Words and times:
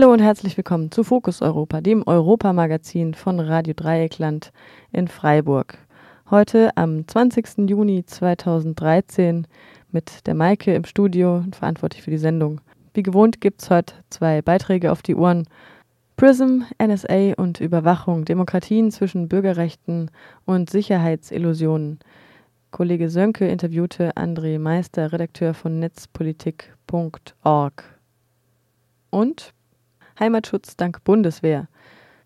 Hallo 0.00 0.12
und 0.12 0.20
herzlich 0.20 0.56
willkommen 0.56 0.92
zu 0.92 1.02
Fokus 1.02 1.42
Europa, 1.42 1.80
dem 1.80 2.06
Europamagazin 2.06 3.14
von 3.14 3.40
Radio 3.40 3.74
Dreieckland 3.74 4.52
in 4.92 5.08
Freiburg. 5.08 5.76
Heute 6.30 6.70
am 6.76 7.08
20. 7.08 7.68
Juni 7.68 8.06
2013 8.06 9.48
mit 9.90 10.24
der 10.28 10.34
Maike 10.34 10.72
im 10.72 10.84
Studio, 10.84 11.42
verantwortlich 11.50 12.04
für 12.04 12.12
die 12.12 12.18
Sendung. 12.18 12.60
Wie 12.94 13.02
gewohnt 13.02 13.40
gibt 13.40 13.60
es 13.60 13.70
heute 13.70 13.94
zwei 14.08 14.40
Beiträge 14.40 14.92
auf 14.92 15.02
die 15.02 15.16
Ohren. 15.16 15.48
PRISM, 16.16 16.62
NSA 16.80 17.32
und 17.36 17.58
Überwachung, 17.58 18.24
Demokratien 18.24 18.92
zwischen 18.92 19.28
Bürgerrechten 19.28 20.12
und 20.44 20.70
Sicherheitsillusionen. 20.70 21.98
Kollege 22.70 23.10
Sönke 23.10 23.48
interviewte 23.48 24.16
André 24.16 24.60
Meister, 24.60 25.12
Redakteur 25.12 25.54
von 25.54 25.80
netzpolitik.org. 25.80 27.82
Und 29.10 29.54
Heimatschutz 30.18 30.76
dank 30.76 31.04
Bundeswehr. 31.04 31.68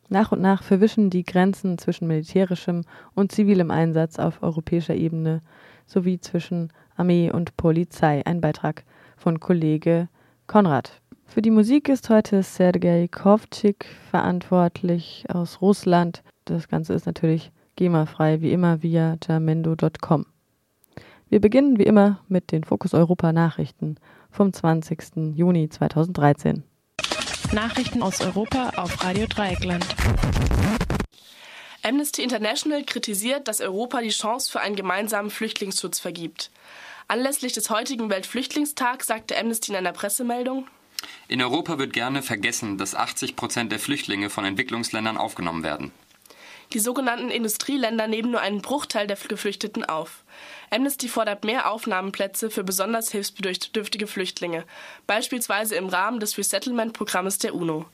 Nach 0.09 0.33
und 0.33 0.41
nach 0.41 0.63
verwischen 0.63 1.11
die 1.11 1.25
Grenzen 1.25 1.79
zwischen 1.79 2.07
militärischem 2.07 2.83
und 3.15 3.33
zivilem 3.33 3.71
Einsatz 3.71 4.19
auf 4.19 4.43
europäischer 4.43 4.95
Ebene 4.95 5.43
sowie 5.87 6.21
zwischen 6.21 6.73
Armee 6.97 7.31
und 7.31 7.57
Polizei. 7.57 8.23
Ein 8.25 8.41
Beitrag 8.41 8.85
von 9.17 9.41
Kollege 9.41 10.09
Konrad. 10.47 11.01
Für 11.25 11.41
die 11.41 11.51
Musik 11.51 11.89
ist 11.89 12.11
heute 12.11 12.43
Sergei 12.43 13.09
Kovtschik 13.11 13.87
verantwortlich 14.11 15.25
aus 15.31 15.63
Russland. 15.63 16.23
Das 16.45 16.69
Ganze 16.69 16.93
ist 16.93 17.07
natürlich 17.07 17.53
GEMA-frei, 17.77 18.43
wie 18.43 18.53
immer 18.53 18.83
via 18.83 19.17
jamendo.com. 19.27 20.27
Wir 21.31 21.41
beginnen 21.41 21.79
wie 21.79 21.85
immer 21.85 22.21
mit 22.29 22.53
den 22.53 22.65
Fokus 22.65 22.93
Europa 22.93 23.33
Nachrichten 23.33 23.97
vom 24.31 24.53
20. 24.53 25.35
Juni 25.35 25.71
2013. 25.71 26.65
Nachrichten 27.53 28.03
aus 28.03 28.21
Europa 28.23 28.71
auf 28.77 29.05
Radio 29.05 29.27
Dreieckland. 29.27 29.85
Amnesty 31.83 32.23
International 32.23 32.83
kritisiert, 32.85 33.47
dass 33.47 33.61
Europa 33.61 34.01
die 34.01 34.09
Chance 34.09 34.51
für 34.51 34.61
einen 34.61 34.77
gemeinsamen 34.77 35.31
Flüchtlingsschutz 35.31 35.99
vergibt. 35.99 36.51
Anlässlich 37.09 37.53
des 37.53 37.69
heutigen 37.69 38.09
Weltflüchtlingstags 38.09 39.07
sagte 39.07 39.37
Amnesty 39.37 39.73
in 39.73 39.77
einer 39.77 39.93
Pressemeldung, 39.93 40.67
in 41.29 41.43
Europa 41.43 41.79
wird 41.79 41.93
gerne 41.93 42.23
vergessen, 42.23 42.79
dass 42.79 42.95
80 42.95 43.37
Prozent 43.37 43.73
der 43.73 43.81
Flüchtlinge 43.81 44.31
von 44.31 44.45
Entwicklungsländern 44.45 45.19
aufgenommen 45.19 45.65
werden. 45.65 45.91
Die 46.73 46.79
sogenannten 46.79 47.31
Industrieländer 47.31 48.09
nehmen 48.09 48.31
nur 48.31 48.41
einen 48.41 48.63
Bruchteil 48.63 49.07
der 49.07 49.17
Geflüchteten 49.17 49.85
auf. 49.85 50.25
Amnesty 50.71 51.07
fordert 51.09 51.45
mehr 51.45 51.71
Aufnahmeplätze 51.71 52.51
für 52.51 52.65
besonders 52.65 53.11
hilfsbedürftige 53.11 54.07
Flüchtlinge, 54.07 54.65
beispielsweise 55.07 55.75
im 55.75 55.89
Rahmen 55.89 56.19
des 56.19 56.39
Resettlement-Programmes 56.39 57.39
der 57.39 57.55
UNO. 57.55 57.85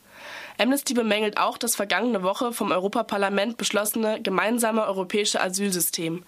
Amnesty 0.59 0.95
bemängelt 0.95 1.39
auch 1.39 1.59
das 1.59 1.77
vergangene 1.77 2.23
Woche 2.23 2.53
vom 2.53 2.71
Europaparlament 2.71 3.57
beschlossene 3.57 4.21
gemeinsame 4.23 4.87
europäische 4.87 5.41
Asylsystem. 5.41 6.25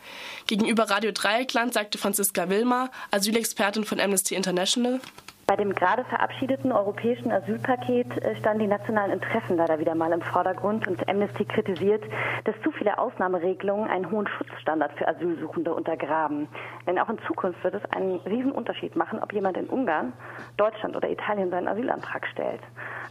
Gegenüber 0.46 0.84
Radio 0.84 1.12
Dreieckland 1.12 1.72
sagte 1.74 1.98
Franziska 1.98 2.48
Wilmer, 2.48 2.90
Asylexpertin 3.10 3.84
von 3.84 4.00
Amnesty 4.00 4.34
International, 4.34 5.00
bei 5.50 5.56
dem 5.56 5.74
gerade 5.74 6.04
verabschiedeten 6.04 6.70
europäischen 6.70 7.32
Asylpaket 7.32 8.06
äh, 8.22 8.36
standen 8.36 8.60
die 8.60 8.66
nationalen 8.68 9.10
Interessen 9.10 9.56
leider 9.56 9.80
wieder 9.80 9.96
mal 9.96 10.12
im 10.12 10.22
Vordergrund 10.22 10.86
und 10.86 11.08
Amnesty 11.08 11.44
kritisiert, 11.44 12.04
dass 12.44 12.54
zu 12.62 12.70
viele 12.70 12.96
Ausnahmeregelungen 12.96 13.90
einen 13.90 14.08
hohen 14.12 14.28
Schutzstandard 14.28 14.92
für 14.92 15.08
Asylsuchende 15.08 15.74
untergraben. 15.74 16.46
Denn 16.86 17.00
auch 17.00 17.08
in 17.08 17.18
Zukunft 17.26 17.64
wird 17.64 17.74
es 17.74 17.84
einen 17.90 18.20
riesen 18.20 18.52
Unterschied 18.52 18.94
machen, 18.94 19.18
ob 19.20 19.32
jemand 19.32 19.56
in 19.56 19.66
Ungarn, 19.66 20.12
Deutschland 20.56 20.94
oder 20.94 21.10
Italien 21.10 21.50
seinen 21.50 21.66
Asylantrag 21.66 22.28
stellt. 22.28 22.60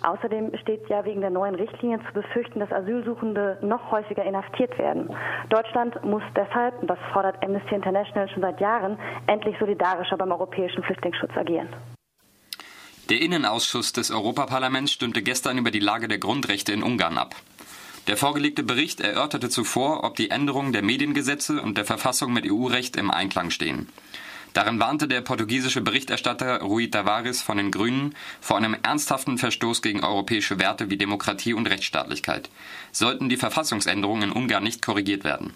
Außerdem 0.04 0.52
besteht 0.52 0.88
ja 0.88 1.04
wegen 1.04 1.20
der 1.20 1.32
neuen 1.32 1.56
Richtlinien 1.56 2.00
zu 2.08 2.14
befürchten, 2.14 2.62
dass 2.62 2.72
Asylsuchende 2.72 3.58
noch 3.62 3.92
häufiger 3.92 4.24
inhaftiert 4.24 4.80
werden. 4.80 5.14
Deutschland 5.50 6.02
muss 6.06 6.24
deshalb, 6.38 6.82
und 6.82 6.90
das 6.90 7.00
fordert 7.12 7.44
Amnesty 7.44 7.76
International 7.76 8.30
schon 8.30 8.44
seit 8.44 8.62
Jahren, 8.62 8.98
endlich 9.28 9.60
solidarischer 9.60 10.16
beim 10.16 10.32
europäischen 10.32 10.84
Flüchtlingsschutz 10.84 11.36
agieren. 11.36 11.68
Der 13.10 13.22
Innenausschuss 13.22 13.92
des 13.92 14.12
Europaparlaments 14.12 14.92
stimmte 14.92 15.24
gestern 15.24 15.58
über 15.58 15.72
die 15.72 15.80
Lage 15.80 16.08
der 16.08 16.20
Grundrechte 16.20 16.74
in 16.74 16.84
Ungarn 16.84 17.18
ab. 17.18 17.36
Der 18.06 18.18
vorgelegte 18.18 18.62
Bericht 18.62 19.02
erörterte 19.02 19.50
zuvor, 19.50 20.04
ob 20.04 20.16
die 20.16 20.30
Änderungen 20.30 20.74
der 20.74 20.84
Mediengesetze 20.84 21.60
und 21.60 21.76
der 21.76 21.86
Verfassung 21.86 22.32
mit 22.32 22.46
EU-Recht 22.46 22.96
im 22.98 23.10
Einklang 23.10 23.50
stehen. 23.50 23.90
Darin 24.54 24.80
warnte 24.80 25.08
der 25.08 25.22
portugiesische 25.22 25.82
Berichterstatter 25.82 26.62
Rui 26.62 26.92
Tavares 26.92 27.42
von 27.42 27.58
den 27.58 27.72
Grünen 27.72 28.14
vor 28.42 28.58
einem 28.58 28.78
ernsthaften 28.84 29.40
Verstoß 29.40 29.82
gegen 29.82 30.04
europäische 30.04 30.60
Werte 30.60 30.92
wie 30.92 30.98
Demokratie 30.98 31.54
und 31.54 31.68
Rechtsstaatlichkeit, 31.68 32.52
sollten 32.92 33.28
die 33.28 33.38
Verfassungsänderungen 33.38 34.30
in 34.30 34.32
Ungarn 34.32 34.64
nicht 34.64 34.84
korrigiert 34.84 35.24
werden. 35.24 35.56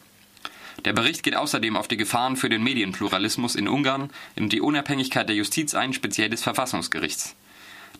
Der 0.85 0.93
Bericht 0.93 1.21
geht 1.21 1.35
außerdem 1.35 1.77
auf 1.77 1.87
die 1.87 1.97
Gefahren 1.97 2.35
für 2.35 2.49
den 2.49 2.63
Medienpluralismus 2.63 3.55
in 3.55 3.67
Ungarn 3.67 4.09
und 4.35 4.51
die 4.51 4.61
Unabhängigkeit 4.61 5.29
der 5.29 5.35
Justiz 5.35 5.75
ein, 5.75 5.93
speziell 5.93 6.29
des 6.29 6.41
Verfassungsgerichts. 6.41 7.35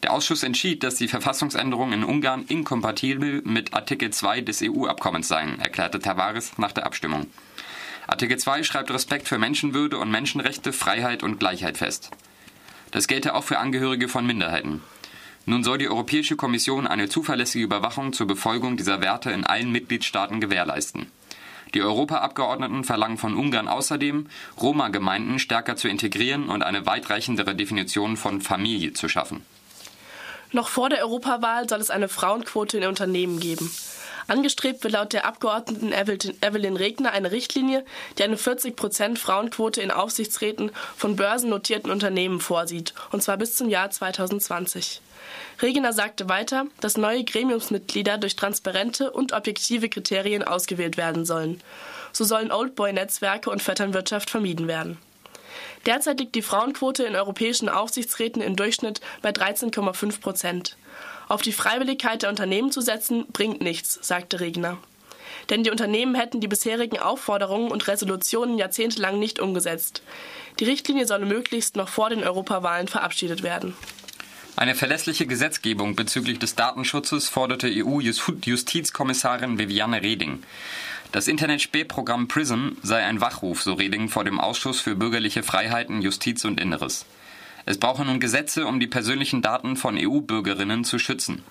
Der 0.04 0.12
Ausschuss 0.12 0.44
entschied, 0.44 0.84
dass 0.84 0.96
die 0.96 1.08
Verfassungsänderungen 1.08 2.02
in 2.02 2.04
Ungarn 2.04 2.44
inkompatibel 2.46 3.42
mit 3.46 3.74
Artikel 3.74 4.10
2 4.10 4.42
des 4.42 4.62
EU-Abkommens 4.62 5.30
seien, 5.30 5.60
erklärte 5.62 6.00
Tavares 6.00 6.58
nach 6.58 6.74
der 6.74 6.86
Abstimmung. 6.86 7.28
Artikel 8.06 8.38
2 8.38 8.64
schreibt 8.64 8.92
Respekt 8.92 9.30
für 9.30 9.38
Menschenwürde 9.38 9.98
und 9.98 10.12
Menschenrechte, 10.12 10.74
Freiheit 10.74 11.24
und 11.24 11.40
Gleichheit 11.40 11.78
fest. 11.78 12.12
Das 12.92 13.08
gelte 13.08 13.34
auch 13.34 13.46
für 13.46 13.60
Angehörige 13.60 14.10
von 14.10 14.28
Minderheiten. 14.28 14.82
Nun 15.46 15.64
soll 15.64 15.78
die 15.78 15.88
Europäische 15.88 16.36
Kommission 16.36 16.86
eine 16.86 17.08
zuverlässige 17.08 17.64
Überwachung 17.64 18.12
zur 18.12 18.28
Befolgung 18.28 18.76
dieser 18.76 19.00
Werte 19.00 19.32
in 19.32 19.46
allen 19.46 19.72
Mitgliedstaaten 19.72 20.42
gewährleisten. 20.42 21.08
Die 21.74 21.82
Europaabgeordneten 21.82 22.84
verlangen 22.84 23.18
von 23.18 23.38
Ungarn 23.38 23.70
außerdem, 23.70 24.28
Roma-Gemeinden 24.62 25.40
stärker 25.40 25.78
zu 25.78 25.88
integrieren 25.88 26.50
und 26.50 26.62
eine 26.62 26.86
weitreichendere 26.86 27.56
Definition 27.56 28.18
von 28.18 28.42
Familie 28.42 28.92
zu 28.92 29.08
schaffen. 29.08 29.46
Noch 30.54 30.68
vor 30.68 30.90
der 30.90 31.00
Europawahl 31.00 31.68
soll 31.68 31.82
es 31.82 31.90
eine 31.90 32.08
Frauenquote 32.08 32.78
in 32.78 32.86
Unternehmen 32.86 33.40
geben. 33.40 33.72
Angestrebt 34.28 34.84
wird 34.84 34.94
laut 34.94 35.12
der 35.12 35.26
Abgeordneten 35.26 35.92
Evelyn 35.92 36.78
Regner 36.78 37.12
eine 37.12 37.32
Richtlinie, 37.32 37.84
die 38.18 38.24
eine 38.24 38.38
40% 38.38 39.18
Frauenquote 39.18 39.82
in 39.82 39.90
Aufsichtsräten 39.90 40.72
von 40.96 41.16
börsennotierten 41.16 41.92
Unternehmen 41.92 42.40
vorsieht, 42.40 42.94
und 43.12 43.24
zwar 43.24 43.38
bis 43.38 43.56
zum 43.56 43.68
Jahr 43.68 43.90
2020. 43.90 45.02
Regner 45.62 45.92
sagte 45.92 46.30
weiter, 46.30 46.68
dass 46.80 46.98
neue 46.98 47.24
Gremiumsmitglieder 47.24 48.20
durch 48.20 48.36
transparente 48.36 49.12
und 49.12 49.34
objektive 49.34 49.90
Kriterien 49.90 50.44
ausgewählt 50.44 50.98
werden 50.98 51.26
sollen. 51.26 51.62
So 52.12 52.24
sollen 52.26 52.52
Oldboy-Netzwerke 52.52 53.50
und 53.50 53.62
Vetternwirtschaft 53.62 54.30
vermieden 54.30 54.68
werden. 54.68 55.00
Derzeit 55.86 56.20
liegt 56.20 56.36
die 56.36 56.42
Frauenquote 56.42 57.04
in 57.04 57.16
europäischen 57.16 57.70
Aufsichtsräten 57.70 58.42
im 58.42 58.56
Durchschnitt 58.56 59.02
bei 59.22 59.32
13,5 59.32 60.22
Prozent. 60.22 60.78
Auf 61.28 61.42
die 61.42 61.54
Freiwilligkeit 61.54 62.22
der 62.22 62.30
Unternehmen 62.30 62.72
zu 62.72 62.82
setzen, 62.82 63.26
bringt 63.32 63.62
nichts, 63.62 64.00
sagte 64.02 64.40
Regner. 64.40 64.78
Denn 65.50 65.64
die 65.64 65.72
Unternehmen 65.72 66.16
hätten 66.16 66.42
die 66.42 66.48
bisherigen 66.48 67.00
Aufforderungen 67.00 67.72
und 67.72 67.88
Resolutionen 67.88 68.58
jahrzehntelang 68.58 69.20
nicht 69.20 69.40
umgesetzt. 69.40 70.04
Die 70.60 70.66
Richtlinie 70.66 71.08
solle 71.08 71.26
möglichst 71.26 71.76
noch 71.76 71.90
vor 71.90 72.10
den 72.10 72.24
Europawahlen 72.24 72.88
verabschiedet 72.88 73.44
werden. 73.44 73.76
Eine 74.56 74.76
verlässliche 74.76 75.26
Gesetzgebung 75.26 75.96
bezüglich 75.96 76.38
des 76.38 76.54
Datenschutzes 76.54 77.28
forderte 77.28 77.68
EU-Justizkommissarin 77.68 79.58
Viviane 79.58 80.04
Reding. 80.04 80.44
Das 81.14 81.28
Internet-Spähprogramm 81.28 82.28
PRISM 82.28 82.70
sei 82.82 83.04
ein 83.04 83.22
Wachruf, 83.22 83.62
so 83.62 83.74
Reding 83.74 84.10
vor 84.10 84.24
dem 84.24 84.40
Ausschuss 84.40 84.80
für 84.80 84.96
bürgerliche 84.96 85.44
Freiheiten, 85.44 86.02
Justiz 86.02 86.44
und 86.44 86.60
Inneres. 86.60 87.06
Es 87.68 87.78
brauche 87.78 88.04
nun 88.04 88.20
Gesetze, 88.20 88.66
um 88.66 88.80
die 88.80 88.88
persönlichen 88.88 89.44
Daten 89.44 89.76
von 89.78 89.96
EU-Bürgerinnen 89.96 90.84
zu 90.84 90.98
schützen. 90.98 91.44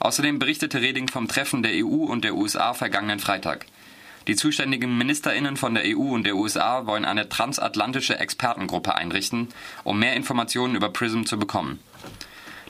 Außerdem 0.00 0.40
berichtete 0.40 0.80
Reding 0.80 1.06
vom 1.06 1.28
Treffen 1.28 1.62
der 1.62 1.74
EU 1.74 2.06
und 2.06 2.24
der 2.24 2.34
USA 2.34 2.74
vergangenen 2.74 3.20
Freitag. 3.20 3.66
Die 4.26 4.34
zuständigen 4.34 4.98
Ministerinnen 4.98 5.56
von 5.56 5.74
der 5.74 5.84
EU 5.86 6.14
und 6.14 6.24
der 6.24 6.34
USA 6.34 6.84
wollen 6.86 7.04
eine 7.04 7.28
transatlantische 7.28 8.18
Expertengruppe 8.18 8.96
einrichten, 8.96 9.46
um 9.84 10.00
mehr 10.00 10.14
Informationen 10.14 10.74
über 10.74 10.88
PRISM 10.88 11.22
zu 11.22 11.38
bekommen. 11.38 11.78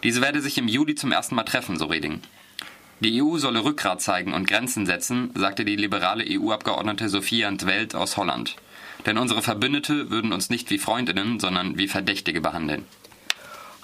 Diese 0.03 0.21
werde 0.21 0.43
sich 0.43 0.59
im 0.59 0.69
Juli 0.69 0.95
zum 0.95 1.11
ersten 1.11 1.37
Mal 1.37 1.45
treffen, 1.45 1.79
so 1.79 1.87
Reding. 1.87 2.21
Die 3.01 3.23
EU 3.23 3.39
solle 3.39 3.63
Rückgrat 3.63 4.01
zeigen 4.01 4.35
und 4.35 4.49
Grenzen 4.49 4.85
setzen, 4.85 5.31
sagte 5.37 5.65
die 5.65 5.77
liberale 5.77 6.25
EU-Abgeordnete 6.29 7.09
Sophia 7.09 7.49
Welt 7.63 7.95
aus 7.95 8.17
Holland. 8.17 8.57
Denn 9.07 9.19
unsere 9.19 9.41
Verbündete 9.41 10.11
würden 10.11 10.33
uns 10.33 10.51
nicht 10.51 10.69
wie 10.71 10.79
Freundinnen, 10.79 11.39
sondern 11.39 11.79
wie 11.79 11.87
Verdächtige 11.87 12.41
behandeln. 12.41 12.85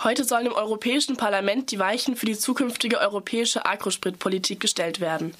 Heute 0.02 0.24
sollen 0.24 0.46
im 0.46 0.52
Europäischen 0.52 1.16
Parlament 1.16 1.70
die 1.70 1.78
Weichen 1.78 2.16
für 2.16 2.26
die 2.26 2.36
zukünftige 2.36 2.98
europäische 2.98 3.64
Agrospritpolitik 3.64 4.58
gestellt 4.58 5.00
werden. 5.00 5.32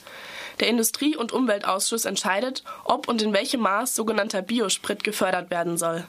Der 0.61 0.69
Industrie- 0.69 1.17
und 1.17 1.33
Umweltausschuss 1.33 2.05
entscheidet, 2.05 2.63
ob 2.85 3.09
und 3.09 3.21
in 3.23 3.33
welchem 3.33 3.61
Maß 3.61 3.97
sogenannter 3.97 4.43
Biosprit 4.43 5.03
gefördert 5.03 5.51
werden 5.51 5.77
soll. 5.77 6.05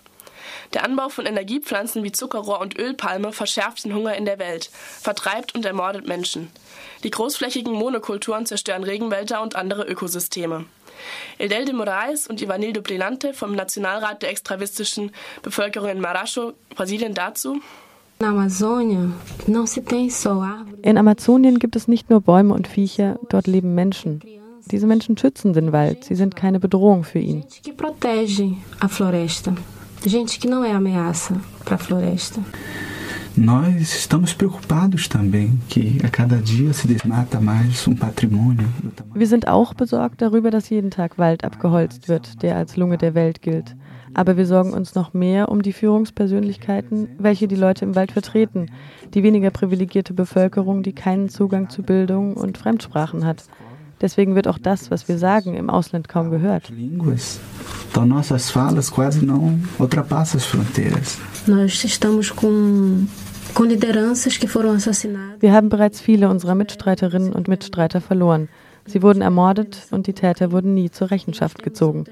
Der 0.74 0.84
Anbau 0.84 1.10
von 1.10 1.26
Energiepflanzen 1.26 2.04
wie 2.04 2.12
Zuckerrohr 2.12 2.60
und 2.62 2.78
Ölpalme 2.78 3.32
verschärft 3.32 3.86
den 3.86 3.94
Hunger 3.94 4.16
in 4.16 4.26
der 4.26 4.40
Welt, 4.40 4.70
vertreibt 5.02 5.56
und 5.56 5.66
ermordet 5.66 6.08
Menschen. 6.08 6.52
Die 7.04 7.12
großflächigen 7.12 7.74
Monokulturen 7.74 8.46
zerstören 8.46 8.84
Regenwälder 8.84 9.42
und 9.42 9.56
andere 9.56 9.84
Ökosysteme. 9.84 10.66
Eldel 11.38 11.66
de 11.66 11.74
Moraes 11.74 12.28
und 12.28 12.42
Ivanildo 12.42 12.82
Plenante 12.82 13.34
vom 13.34 13.54
Nationalrat 13.54 14.22
der 14.22 14.30
extravistischen 14.30 15.12
Bevölkerung 15.44 15.90
in 15.90 16.00
Maracho, 16.02 16.54
Brasilien 16.76 17.14
dazu. 17.14 17.60
In 20.82 20.98
Amazonien 20.98 21.60
gibt 21.60 21.76
es 21.76 21.88
nicht 21.88 22.10
nur 22.10 22.22
Bäume 22.22 22.54
und 22.54 22.68
Viecher, 22.68 23.20
dort 23.30 23.48
leben 23.48 23.76
Menschen. 23.76 24.22
Diese 24.72 24.88
Menschen 24.88 25.18
schützen 25.18 25.54
den 25.54 25.72
Wald, 25.74 26.06
sie 26.06 26.16
sind 26.16 26.36
keine 26.36 26.60
Bedrohung 26.60 27.04
für 27.04 27.20
ihn. 27.20 27.46
Gente 30.04 30.40
que 30.40 30.48
não 30.48 30.64
é 30.64 30.72
ameaça 30.72 31.40
para 31.64 31.76
a 31.76 31.78
floresta. 31.78 32.42
Nós 33.38 33.94
estamos 33.94 34.34
preocupados 34.34 35.10
também 35.10 35.60
que 35.68 36.00
a 36.06 36.10
cada 36.10 36.38
dia 36.38 36.72
se 36.72 36.88
desmata 36.88 37.42
mais 37.42 37.86
um 37.86 37.94
patrimônio. 37.94 38.66
Wir 39.14 39.28
sind 39.28 39.48
auch 39.50 39.74
besorgt 39.74 40.22
darüber, 40.22 40.52
dass 40.52 40.70
jeden 40.70 40.90
Tag 40.90 41.18
Wald 41.18 41.44
abgeholzt 41.44 42.08
wird, 42.08 42.42
der 42.42 42.56
als 42.56 42.78
Lunge 42.78 42.98
der 42.98 43.14
Welt 43.14 43.42
gilt. 43.42 43.76
Aber 44.14 44.38
wir 44.38 44.46
sorgen 44.46 44.72
uns 44.72 44.96
noch 44.96 45.14
mehr 45.14 45.50
um 45.50 45.62
die 45.62 45.74
Führungspersönlichkeiten, 45.74 47.10
welche 47.18 47.50
die 47.50 47.58
Leute 47.58 47.84
im 47.84 47.96
Wald 47.96 48.14
vertreten, 48.14 48.68
die 49.14 49.24
weniger 49.24 49.50
privilegierte 49.50 50.14
Bevölkerung, 50.14 50.82
die 50.82 50.94
keinen 50.94 51.28
Zugang 51.28 51.70
zu 51.70 51.84
Bildung 51.84 52.36
und 52.38 52.58
Fremdsprachen 52.58 53.26
hat. 53.26 53.44
Deswegen 54.02 54.36
wird 54.36 54.48
auch 54.48 54.58
das, 54.58 54.92
was 54.92 55.08
wir 55.08 55.18
sagen, 55.18 55.56
im 55.56 55.70
Ausland 55.70 56.10
kaum 56.10 56.30
gehört. 56.30 56.72
Então 57.90 58.06
nossas 58.06 58.50
falas 58.50 58.90
quase 58.90 59.26
não 59.26 59.60
ultrapassam 59.80 60.38
as 60.38 60.46
fronteiras. 60.46 61.18
Nós 61.48 61.84
estamos 61.84 62.30
com 62.30 63.08
wir 65.40 65.54
haben 65.54 65.70
bereits 65.70 66.02
viele 66.02 66.28
unserer 66.28 66.56
Mitstreiterinnen 66.56 67.32
und 67.32 67.48
Mitstreiter 67.48 68.02
verloren. 68.02 68.50
Sie 68.86 69.02
wurden 69.02 69.22
ermordet 69.22 69.88
und 69.92 70.08
die 70.08 70.14
Täter 70.14 70.52
wurden 70.52 70.74
nie 70.74 70.92
zur 70.92 71.10
Rechenschaft 71.10 71.64
gezogen. 71.64 72.04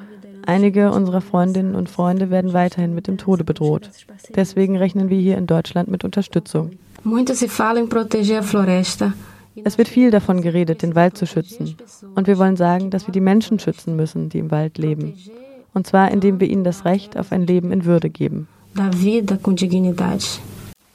Einige 0.45 0.91
unserer 0.91 1.19
Freundinnen 1.19 1.75
und 1.75 1.89
Freunde 1.89 2.29
werden 2.29 2.53
weiterhin 2.53 2.95
mit 2.95 3.07
dem 3.07 3.17
Tode 3.17 3.43
bedroht. 3.43 3.89
Deswegen 4.35 4.77
rechnen 4.77 5.09
wir 5.09 5.19
hier 5.19 5.37
in 5.37 5.45
Deutschland 5.45 5.89
mit 5.89 6.05
Unterstützung. 6.05 6.71
Muito 7.03 7.33
se 7.33 7.49
fala 7.49 7.81
em 7.81 7.89
proteger 7.89 8.39
a 8.39 8.43
floresta. 8.43 9.13
Es 9.63 9.77
wird 9.77 9.87
viel 9.87 10.11
davon 10.11 10.41
geredet, 10.41 10.81
den 10.81 10.95
Wald 10.95 11.17
zu 11.17 11.25
schützen. 11.25 11.77
Und 12.15 12.27
wir 12.27 12.37
wollen 12.37 12.57
sagen, 12.57 12.89
dass 12.89 13.07
wir 13.07 13.11
die 13.11 13.21
Menschen 13.21 13.59
schützen 13.59 13.95
müssen, 13.95 14.29
die 14.29 14.39
im 14.39 14.51
Wald 14.51 14.77
leben. 14.77 15.17
Und 15.73 15.87
zwar 15.87 16.11
indem 16.11 16.39
wir 16.39 16.47
ihnen 16.49 16.63
das 16.63 16.85
Recht 16.85 17.17
auf 17.17 17.31
ein 17.31 17.45
Leben 17.45 17.71
in 17.71 17.85
Würde 17.85 18.09
geben. 18.09 18.47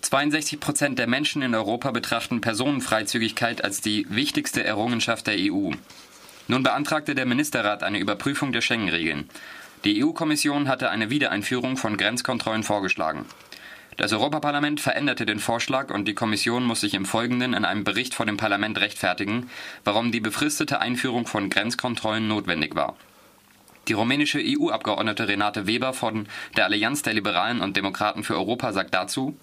62 0.00 0.60
Prozent 0.60 0.98
der 0.98 1.06
Menschen 1.06 1.42
in 1.42 1.54
Europa 1.54 1.90
betrachten 1.90 2.40
Personenfreizügigkeit 2.40 3.62
als 3.62 3.80
die 3.80 4.06
wichtigste 4.08 4.64
Errungenschaft 4.64 5.26
der 5.26 5.34
EU. 5.36 5.70
Nun 6.46 6.62
beantragte 6.62 7.14
der 7.14 7.26
Ministerrat 7.26 7.82
eine 7.82 7.98
Überprüfung 7.98 8.52
der 8.52 8.62
Schengen-Regeln. 8.62 9.28
Die 9.84 10.02
EU-Kommission 10.02 10.68
hatte 10.68 10.90
eine 10.90 11.10
Wiedereinführung 11.10 11.76
von 11.76 11.96
Grenzkontrollen 11.96 12.62
vorgeschlagen. 12.62 13.26
Das 13.98 14.12
Europaparlament 14.12 14.80
veränderte 14.80 15.26
den 15.26 15.40
Vorschlag 15.40 15.90
und 15.90 16.06
die 16.06 16.14
Kommission 16.14 16.62
muss 16.62 16.82
sich 16.82 16.94
im 16.94 17.04
Folgenden 17.04 17.52
in 17.52 17.64
einem 17.64 17.82
Bericht 17.82 18.14
vor 18.14 18.26
dem 18.26 18.36
Parlament 18.36 18.78
rechtfertigen, 18.78 19.50
warum 19.82 20.12
die 20.12 20.20
befristete 20.20 20.80
Einführung 20.80 21.26
von 21.26 21.50
Grenzkontrollen 21.50 22.28
notwendig 22.28 22.76
war. 22.76 22.94
Die 23.88 23.94
rumänische 23.94 24.38
EU-Abgeordnete 24.40 25.26
Renate 25.26 25.66
Weber 25.66 25.94
von 25.94 26.28
der 26.56 26.66
Allianz 26.66 27.02
der 27.02 27.14
Liberalen 27.14 27.60
und 27.60 27.76
Demokraten 27.76 28.22
für 28.22 28.36
Europa 28.36 28.72
sagt 28.72 28.94
dazu, 28.94 29.36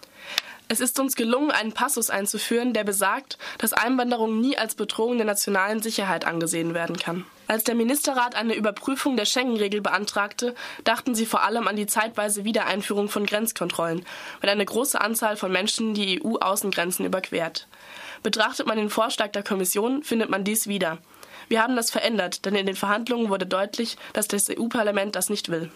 es 0.67 0.79
ist 0.79 1.00
uns 1.00 1.15
gelungen, 1.15 1.51
einen 1.51 1.73
Passus 1.73 2.09
einzuführen, 2.09 2.73
der 2.73 2.83
besagt, 2.83 3.38
dass 3.59 3.73
Einwanderung 3.73 4.39
nie 4.41 4.57
als 4.57 4.75
Bedrohung 4.75 5.17
der 5.17 5.25
nationalen 5.25 5.81
Sicherheit 5.81 6.25
angesehen 6.25 6.73
werden 6.73 6.97
kann. 6.97 7.25
Als 7.47 7.63
der 7.63 7.75
Ministerrat 7.75 8.35
eine 8.35 8.56
Überprüfung 8.56 9.17
der 9.17 9.25
Schengen-Regel 9.25 9.81
beantragte, 9.81 10.56
dachten 10.83 11.13
sie 11.13 11.27
vor 11.27 11.44
allem 11.44 11.67
an 11.67 11.75
die 11.75 11.85
zeitweise 11.85 12.44
Wiedereinführung 12.44 13.07
von 13.07 13.27
Grenzkontrollen, 13.27 14.03
wenn 14.41 14.50
eine 14.50 14.65
große 14.65 15.00
Anzahl 15.00 15.38
von 15.38 15.51
Menschen 15.51 15.94
die 15.94 16.23
EU-Außengrenzen 16.23 17.06
überquert. 17.06 17.67
Betrachtet 18.23 18.65
man 18.65 18.77
den 18.77 18.89
Vorschlag 18.89 19.31
der 19.31 19.44
Kommission, 19.44 20.01
findet 20.01 20.31
man 20.31 20.44
dies 20.44 20.67
wieder. 20.67 20.97
Wir 21.47 21.62
haben 21.62 21.75
das 21.75 21.91
verändert, 21.91 22.45
denn 22.45 22.56
in 22.56 22.65
den 22.65 22.75
Verhandlungen 22.75 23.29
wurde 23.29 23.45
deutlich, 23.45 23.97
dass 24.13 24.27
das 24.27 24.50
EU-Parlament 24.50 25.15
das 25.15 25.29
nicht 25.29 25.50
will. 25.50 25.69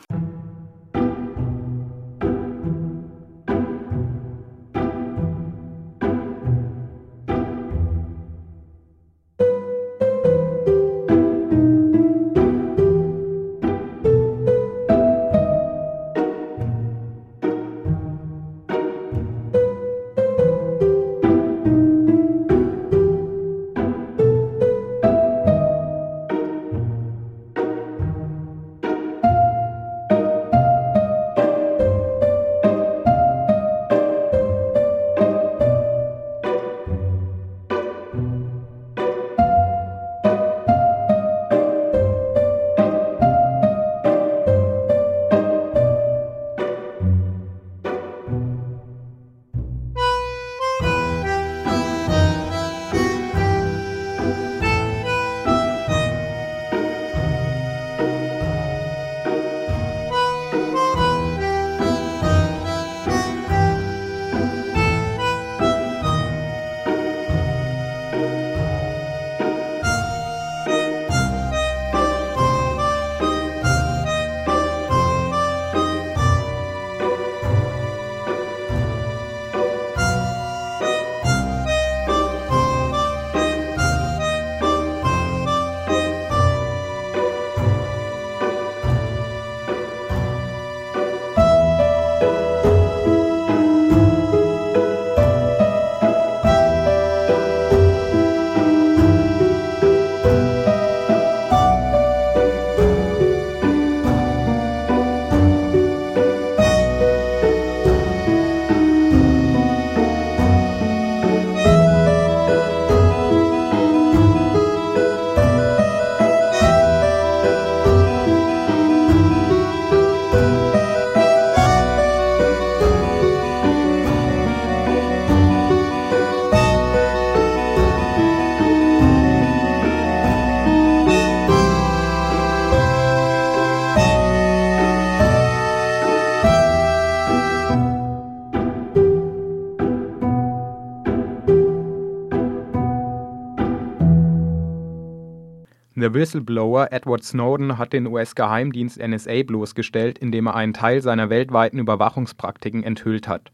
Der 146.09 146.15
Whistleblower 146.15 146.87
Edward 146.89 147.23
Snowden 147.23 147.77
hat 147.77 147.93
den 147.93 148.07
US-Geheimdienst 148.07 148.97
NSA 148.97 149.43
bloßgestellt, 149.43 150.17
indem 150.17 150.47
er 150.47 150.55
einen 150.55 150.73
Teil 150.73 151.03
seiner 151.03 151.29
weltweiten 151.29 151.77
Überwachungspraktiken 151.77 152.81
enthüllt 152.81 153.27
hat. 153.27 153.51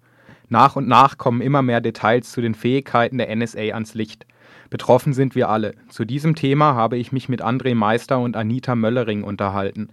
Nach 0.48 0.78
und 0.78 0.88
nach 0.88 1.18
kommen 1.18 1.42
immer 1.42 1.62
mehr 1.62 1.82
Details 1.82 2.32
zu 2.32 2.40
den 2.40 2.56
Fähigkeiten 2.56 3.18
der 3.18 3.36
NSA 3.36 3.74
ans 3.74 3.94
Licht. 3.94 4.26
Betroffen 4.70 5.12
sind 5.12 5.36
wir 5.36 5.50
alle. 5.50 5.74
Zu 5.90 6.06
diesem 6.06 6.34
Thema 6.34 6.76
habe 6.76 6.96
ich 6.96 7.12
mich 7.12 7.28
mit 7.28 7.44
André 7.44 7.76
Meister 7.76 8.20
und 8.20 8.38
Anita 8.38 8.74
Möllering 8.74 9.26
unterhalten. 9.26 9.90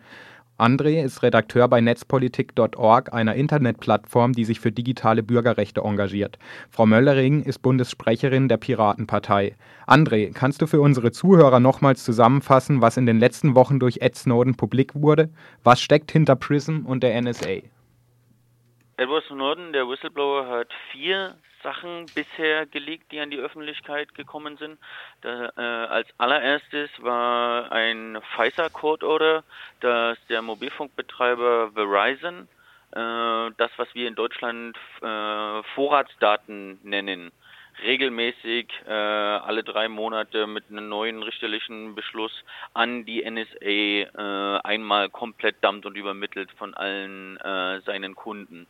André 0.63 1.03
ist 1.03 1.25
Redakteur 1.25 1.67
bei 1.67 1.81
netzpolitik.org, 1.81 3.13
einer 3.13 3.35
Internetplattform, 3.35 4.33
die 4.33 4.45
sich 4.45 4.61
für 4.61 4.71
digitale 4.71 5.25
Bürgerrechte 5.25 5.81
engagiert. 5.81 6.39
Frau 6.71 6.87
Möllering 6.87 7.43
ist 7.43 7.63
Bundessprecherin 7.63 8.47
der 8.47 8.59
Piratenpartei. 8.59 9.57
André, 9.89 10.33
kannst 10.33 10.63
du 10.63 10.69
für 10.69 10.81
unsere 10.81 11.11
Zuhörer 11.11 11.59
nochmals 11.59 12.05
zusammenfassen, 12.05 12.81
was 12.81 12.97
in 12.97 13.07
den 13.07 13.19
letzten 13.19 13.57
Wochen 13.57 13.81
durch 13.81 14.03
Ed 14.03 14.15
Snowden 14.15 14.55
publik 14.55 14.95
wurde? 14.95 15.31
Was 15.65 15.81
steckt 15.81 16.13
hinter 16.13 16.37
PRISM 16.37 16.87
und 16.87 17.03
der 17.03 17.21
NSA? 17.21 17.63
Edward 19.03 19.25
Snowden, 19.25 19.73
der 19.73 19.89
Whistleblower, 19.89 20.47
hat 20.47 20.69
vier 20.93 21.35
Sachen 21.65 22.07
bisher 22.15 22.67
gelegt, 22.67 23.11
die 23.11 23.19
an 23.19 23.31
die 23.31 23.39
Öffentlichkeit 23.39 24.15
gekommen 24.15 24.57
sind. 24.59 24.79
Da, 25.23 25.51
äh, 25.57 25.61
als 25.89 26.09
allererstes 26.19 26.89
war 26.99 27.73
ein 27.73 28.21
Pfizer 28.37 28.71
Court 28.71 29.03
Order, 29.03 29.43
dass 29.81 30.25
der 30.29 30.41
Mobilfunkbetreiber 30.41 31.73
Verizon 31.73 32.47
äh, 32.93 33.51
das, 33.57 33.73
was 33.77 33.93
wir 33.93 34.07
in 34.07 34.15
Deutschland 34.15 34.79
äh, 35.01 35.63
Vorratsdaten 35.75 36.79
nennen, 36.85 37.33
regelmäßig 37.83 38.69
äh, 38.87 38.93
alle 38.93 39.65
drei 39.65 39.89
Monate 39.89 40.47
mit 40.47 40.71
einem 40.71 40.89
neuen 40.89 41.25
richterlichen 41.25 41.97
Beschluss 41.97 42.45
an 42.73 43.05
die 43.05 43.29
NSA 43.29 43.67
äh, 43.67 44.61
einmal 44.63 45.11
komplett 45.11 45.57
dammt 45.61 45.87
und 45.87 45.97
übermittelt 45.97 46.53
von 46.53 46.75
allen 46.75 47.37
äh, 47.39 47.81
seinen 47.81 48.15
Kunden. 48.15 48.69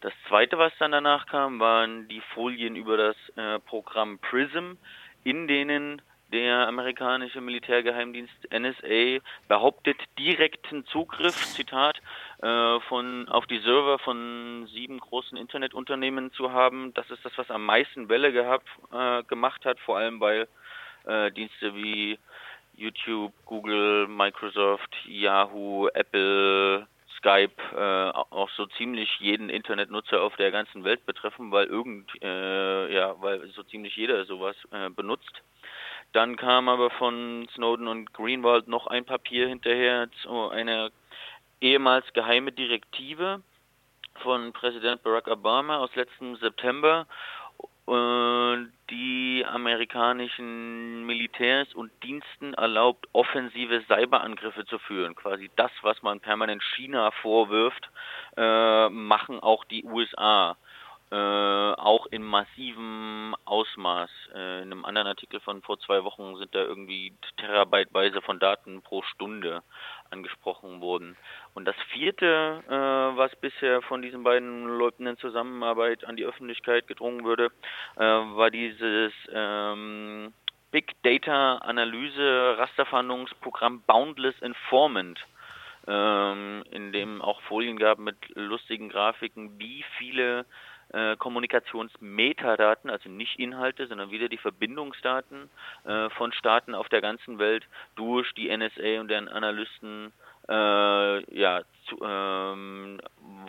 Das 0.00 0.12
zweite, 0.28 0.58
was 0.58 0.72
dann 0.78 0.92
danach 0.92 1.26
kam, 1.26 1.58
waren 1.58 2.06
die 2.08 2.22
Folien 2.34 2.76
über 2.76 2.96
das 2.96 3.16
äh, 3.36 3.58
Programm 3.58 4.18
PRISM, 4.18 4.76
in 5.24 5.48
denen 5.48 6.02
der 6.32 6.68
amerikanische 6.68 7.40
Militärgeheimdienst 7.40 8.52
NSA 8.52 9.20
behauptet, 9.48 9.96
direkten 10.18 10.86
Zugriff, 10.86 11.34
Zitat, 11.34 12.00
äh, 12.42 12.80
von, 12.80 13.28
auf 13.28 13.46
die 13.46 13.58
Server 13.58 13.98
von 13.98 14.68
sieben 14.72 15.00
großen 15.00 15.38
Internetunternehmen 15.38 16.32
zu 16.32 16.52
haben. 16.52 16.92
Das 16.94 17.10
ist 17.10 17.24
das, 17.24 17.32
was 17.36 17.50
am 17.50 17.64
meisten 17.64 18.08
Welle 18.08 18.32
gehabt, 18.32 18.68
äh, 18.92 19.22
gemacht 19.24 19.64
hat, 19.64 19.80
vor 19.80 19.96
allem 19.98 20.20
weil 20.20 20.48
äh, 21.06 21.32
Dienste 21.32 21.74
wie 21.74 22.18
YouTube, 22.74 23.32
Google, 23.44 24.06
Microsoft, 24.06 24.94
Yahoo, 25.06 25.88
Apple, 25.88 26.86
Skype 27.18 27.60
äh, 27.74 28.10
auch 28.10 28.50
so 28.50 28.66
ziemlich 28.66 29.10
jeden 29.20 29.50
Internetnutzer 29.50 30.22
auf 30.22 30.36
der 30.36 30.50
ganzen 30.50 30.84
Welt 30.84 31.04
betreffen, 31.04 31.50
weil 31.50 31.66
irgend 31.66 32.10
äh, 32.22 32.94
ja, 32.94 33.20
weil 33.20 33.46
so 33.48 33.62
ziemlich 33.64 33.96
jeder 33.96 34.24
sowas 34.24 34.56
äh, 34.70 34.88
benutzt. 34.88 35.42
Dann 36.12 36.36
kam 36.36 36.68
aber 36.68 36.90
von 36.90 37.48
Snowden 37.54 37.86
und 37.88 38.14
Greenwald 38.14 38.68
noch 38.68 38.86
ein 38.86 39.04
Papier 39.04 39.48
hinterher 39.48 40.08
zu 40.22 40.48
einer 40.48 40.90
ehemals 41.60 42.10
geheime 42.14 42.52
Direktive 42.52 43.42
von 44.22 44.52
Präsident 44.52 45.02
Barack 45.02 45.28
Obama 45.28 45.78
aus 45.78 45.94
letztem 45.94 46.36
September, 46.36 47.06
die 48.90 49.44
amerikanischen 49.46 51.04
Militärs 51.06 51.72
und 51.74 51.90
Diensten 52.02 52.54
erlaubt, 52.54 53.06
offensive 53.12 53.82
Cyberangriffe 53.82 54.64
zu 54.66 54.78
führen. 54.78 55.14
Quasi 55.14 55.50
das, 55.56 55.70
was 55.82 56.02
man 56.02 56.20
permanent 56.20 56.62
China 56.74 57.10
vorwirft, 57.10 57.90
äh, 58.36 58.88
machen 58.88 59.40
auch 59.40 59.64
die 59.64 59.84
USA. 59.84 60.56
Äh, 61.10 61.14
auch 61.14 62.04
in 62.10 62.22
massivem 62.22 63.34
Ausmaß. 63.46 64.10
Äh, 64.34 64.62
in 64.62 64.72
einem 64.72 64.84
anderen 64.84 65.08
Artikel 65.08 65.40
von 65.40 65.62
vor 65.62 65.78
zwei 65.80 66.04
Wochen 66.04 66.36
sind 66.36 66.54
da 66.54 66.58
irgendwie 66.58 67.14
Terabyteweise 67.38 68.20
von 68.20 68.38
Daten 68.38 68.82
pro 68.82 69.00
Stunde 69.00 69.62
angesprochen 70.10 70.80
worden. 70.80 71.16
Und 71.54 71.64
das 71.64 71.76
vierte, 71.92 72.62
äh, 72.66 73.16
was 73.16 73.34
bisher 73.36 73.82
von 73.82 74.02
diesen 74.02 74.22
beiden 74.22 74.66
Leuten 74.78 75.06
in 75.06 75.16
Zusammenarbeit 75.18 76.04
an 76.04 76.16
die 76.16 76.24
Öffentlichkeit 76.24 76.86
gedrungen 76.86 77.24
würde, 77.24 77.50
äh, 77.96 78.00
war 78.00 78.50
dieses 78.50 79.12
ähm, 79.32 80.32
Big 80.70 80.94
Data 81.02 81.56
Analyse 81.58 82.56
Rasterfahndungsprogramm 82.58 83.82
Boundless 83.86 84.38
Informant 84.40 85.18
ähm, 85.88 86.64
in 86.70 86.92
dem 86.92 87.22
auch 87.22 87.40
Folien 87.42 87.78
gab 87.78 87.98
mit 87.98 88.16
lustigen 88.34 88.90
Grafiken, 88.90 89.58
wie 89.58 89.84
viele 89.96 90.44
äh, 90.92 91.16
Kommunikationsmetadaten, 91.16 92.90
also 92.90 93.08
nicht 93.08 93.38
Inhalte, 93.38 93.86
sondern 93.86 94.10
wieder 94.10 94.28
die 94.28 94.38
Verbindungsdaten 94.38 95.50
äh, 95.84 96.08
von 96.10 96.32
Staaten 96.32 96.74
auf 96.74 96.88
der 96.88 97.00
ganzen 97.00 97.38
Welt 97.38 97.66
durch 97.96 98.32
die 98.34 98.54
NSA 98.54 99.00
und 99.00 99.08
deren 99.08 99.28
Analysten 99.28 100.12
äh, 100.48 101.34
ja, 101.38 101.62
zu, 101.88 101.98
ähm, 102.02 103.00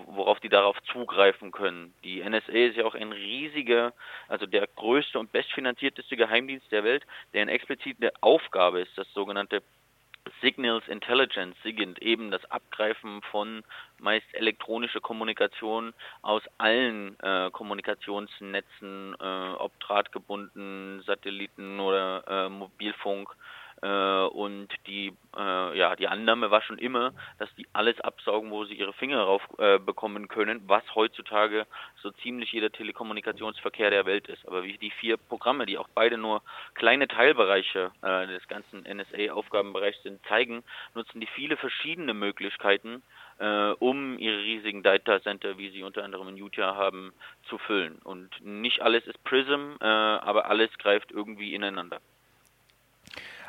worauf 0.08 0.40
die 0.42 0.50
darauf 0.50 0.78
zugreifen 0.92 1.52
können. 1.52 1.94
Die 2.04 2.22
NSA 2.22 2.52
ist 2.52 2.78
ja 2.78 2.86
auch 2.86 2.96
ein 2.96 3.14
riesiger, 3.14 3.94
also 4.28 4.46
der 4.46 4.68
größte 4.76 5.18
und 5.18 5.32
bestfinanzierteste 5.32 6.18
Geheimdienst 6.18 6.70
der 6.72 6.84
Welt, 6.84 7.06
deren 7.34 7.48
explizite 7.48 8.12
Aufgabe 8.22 8.82
ist, 8.82 8.98
das 8.98 9.12
sogenannte 9.14 9.62
Signals 10.42 10.88
Intelligence, 10.88 11.56
SIGINT, 11.64 12.02
eben 12.02 12.32
das 12.32 12.44
Abgreifen 12.52 13.22
von 13.32 13.64
meist 14.00 14.26
elektronische 14.34 15.02
Kommunikation 15.02 15.94
aus 16.22 16.44
allen 16.58 17.20
äh, 17.20 17.50
Kommunikationsnetzen, 17.52 19.16
äh, 19.20 19.54
ob 19.58 19.78
drahtgebunden, 19.80 21.02
Satelliten 21.06 21.80
oder 21.80 22.24
äh, 22.28 22.50
Mobilfunk, 22.50 23.36
und 23.88 24.68
die, 24.88 25.14
äh, 25.38 25.78
ja, 25.78 25.96
die 25.96 26.08
Annahme 26.08 26.52
war 26.52 26.62
schon 26.62 26.78
immer, 26.78 27.14
dass 27.38 27.54
die 27.56 27.68
alles 27.74 28.00
absaugen, 28.02 28.52
wo 28.52 28.66
sie 28.66 28.74
ihre 28.74 28.94
Finger 28.94 29.22
rauf 29.22 29.42
äh, 29.58 29.80
bekommen 29.80 30.28
können, 30.28 30.62
was 30.68 30.84
heutzutage 30.96 31.66
so 32.02 32.12
ziemlich 32.12 32.52
jeder 32.52 32.72
Telekommunikationsverkehr 32.72 33.90
der 33.90 34.06
Welt 34.06 34.28
ist. 34.28 34.46
Aber 34.48 34.64
wie 34.64 34.78
die 34.78 34.92
vier 34.92 35.18
Programme, 35.18 35.66
die 35.66 35.78
auch 35.78 35.88
beide 35.96 36.18
nur 36.18 36.42
kleine 36.74 37.08
Teilbereiche 37.08 37.92
äh, 38.02 38.28
des 38.28 38.48
ganzen 38.48 38.84
NSA-Aufgabenbereichs 38.84 40.04
sind, 40.04 40.26
zeigen, 40.28 40.64
nutzen 40.96 41.22
die 41.22 41.28
viele 41.28 41.58
verschiedene 41.58 42.14
Möglichkeiten, 42.14 43.02
äh, 43.40 43.72
um 43.80 44.18
ihre 44.20 44.40
riesigen 44.40 44.84
Data 44.84 45.22
Center, 45.22 45.58
wie 45.58 45.70
sie 45.70 45.84
unter 45.84 46.04
anderem 46.04 46.28
in 46.30 46.38
Utah 46.38 46.76
haben, 46.76 47.14
zu 47.44 47.58
füllen. 47.58 48.00
Und 48.04 48.30
nicht 48.42 48.82
alles 48.82 49.06
ist 49.08 49.24
Prism, 49.24 49.76
äh, 49.80 49.86
aber 49.86 50.48
alles 50.48 50.70
greift 50.78 51.12
irgendwie 51.12 51.56
ineinander. 51.56 52.00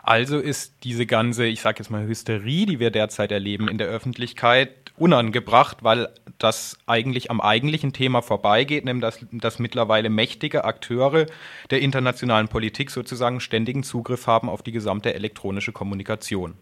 Also 0.03 0.39
ist 0.39 0.85
diese 0.85 1.07
ganze, 1.07 1.47
ich 1.47 1.61
sage 1.61 1.79
jetzt 1.81 1.91
mal, 1.91 2.07
Hysterie, 2.07 2.67
die 2.67 2.81
wir 2.81 2.91
derzeit 2.91 3.33
erleben 3.33 3.69
in 3.69 3.79
der 3.79 3.89
Öffentlichkeit, 3.89 4.71
unangebracht, 4.97 5.79
weil 5.83 6.09
das 6.39 6.79
eigentlich 6.87 7.31
am 7.31 7.41
eigentlichen 7.41 7.93
Thema 7.93 8.23
vorbeigeht, 8.23 8.85
nämlich 8.85 9.03
dass, 9.03 9.27
dass 9.31 9.59
mittlerweile 9.59 10.11
mächtige 10.11 10.65
Akteure 10.65 11.27
der 11.71 11.81
internationalen 11.81 12.49
Politik 12.49 12.91
sozusagen 12.91 13.41
ständigen 13.41 13.83
Zugriff 13.83 14.27
haben 14.27 14.49
auf 14.49 14.63
die 14.63 14.73
gesamte 14.73 15.15
elektronische 15.15 15.73
Kommunikation 15.73 16.55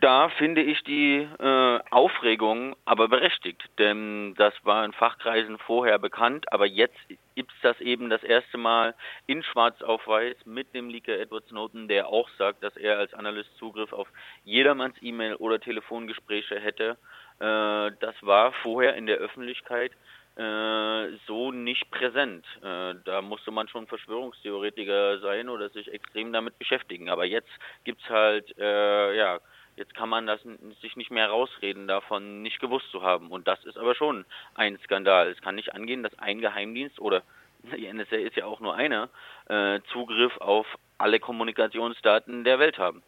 da 0.00 0.28
finde 0.30 0.62
ich 0.62 0.82
die 0.84 1.28
äh, 1.38 1.80
Aufregung 1.90 2.74
aber 2.84 3.08
berechtigt, 3.08 3.62
denn 3.78 4.34
das 4.36 4.54
war 4.62 4.84
in 4.84 4.92
Fachkreisen 4.92 5.58
vorher 5.58 5.98
bekannt, 5.98 6.50
aber 6.52 6.66
jetzt 6.66 6.98
gibt 7.34 7.52
es 7.52 7.60
das 7.62 7.80
eben 7.80 8.08
das 8.08 8.22
erste 8.22 8.56
Mal 8.56 8.94
in 9.26 9.42
Schwarz 9.42 9.80
auf 9.82 10.06
Weiß 10.06 10.36
mit 10.46 10.74
dem 10.74 10.88
Leaker 10.88 11.18
Edward 11.18 11.46
Snowden, 11.48 11.88
der 11.88 12.08
auch 12.08 12.28
sagt, 12.38 12.62
dass 12.62 12.76
er 12.76 12.98
als 12.98 13.12
Analyst 13.14 13.54
Zugriff 13.58 13.92
auf 13.92 14.08
jedermanns 14.44 14.96
E-Mail 15.02 15.34
oder 15.36 15.60
Telefongespräche 15.60 16.58
hätte. 16.58 16.96
Äh, 17.38 17.92
das 18.00 18.14
war 18.22 18.52
vorher 18.62 18.94
in 18.94 19.06
der 19.06 19.18
Öffentlichkeit 19.18 19.92
äh, 20.36 21.16
so 21.26 21.52
nicht 21.52 21.90
präsent. 21.90 22.46
Äh, 22.62 22.94
da 23.04 23.20
musste 23.20 23.50
man 23.50 23.68
schon 23.68 23.86
Verschwörungstheoretiker 23.86 25.18
sein 25.18 25.48
oder 25.48 25.68
sich 25.68 25.92
extrem 25.92 26.32
damit 26.32 26.58
beschäftigen. 26.58 27.10
Aber 27.10 27.24
jetzt 27.26 27.50
gibt's 27.84 28.08
halt 28.08 28.56
äh, 28.58 29.16
ja 29.16 29.40
Jetzt 29.76 29.94
kann 29.94 30.08
man 30.08 30.26
das 30.26 30.40
sich 30.82 30.96
nicht 30.96 31.10
mehr 31.10 31.28
rausreden, 31.28 31.88
davon 31.88 32.42
nicht 32.42 32.60
gewusst 32.60 32.90
zu 32.90 33.02
haben. 33.02 33.30
Und 33.30 33.48
das 33.48 33.64
ist 33.64 33.78
aber 33.78 33.94
schon 33.94 34.24
ein 34.54 34.78
Skandal. 34.84 35.28
Es 35.28 35.40
kann 35.40 35.54
nicht 35.54 35.74
angehen, 35.74 36.02
dass 36.02 36.18
ein 36.18 36.40
Geheimdienst 36.40 37.00
oder 37.00 37.22
die 37.76 37.92
NSA 37.92 38.16
ist 38.16 38.36
ja 38.36 38.46
auch 38.46 38.60
nur 38.60 38.74
einer, 38.74 39.08
äh, 39.48 39.80
Zugriff 39.92 40.36
auf 40.38 40.66
alle 40.98 41.20
Kommunikationsdaten 41.20 42.44
der 42.44 42.58
Welt 42.58 42.78
haben. 42.78 43.02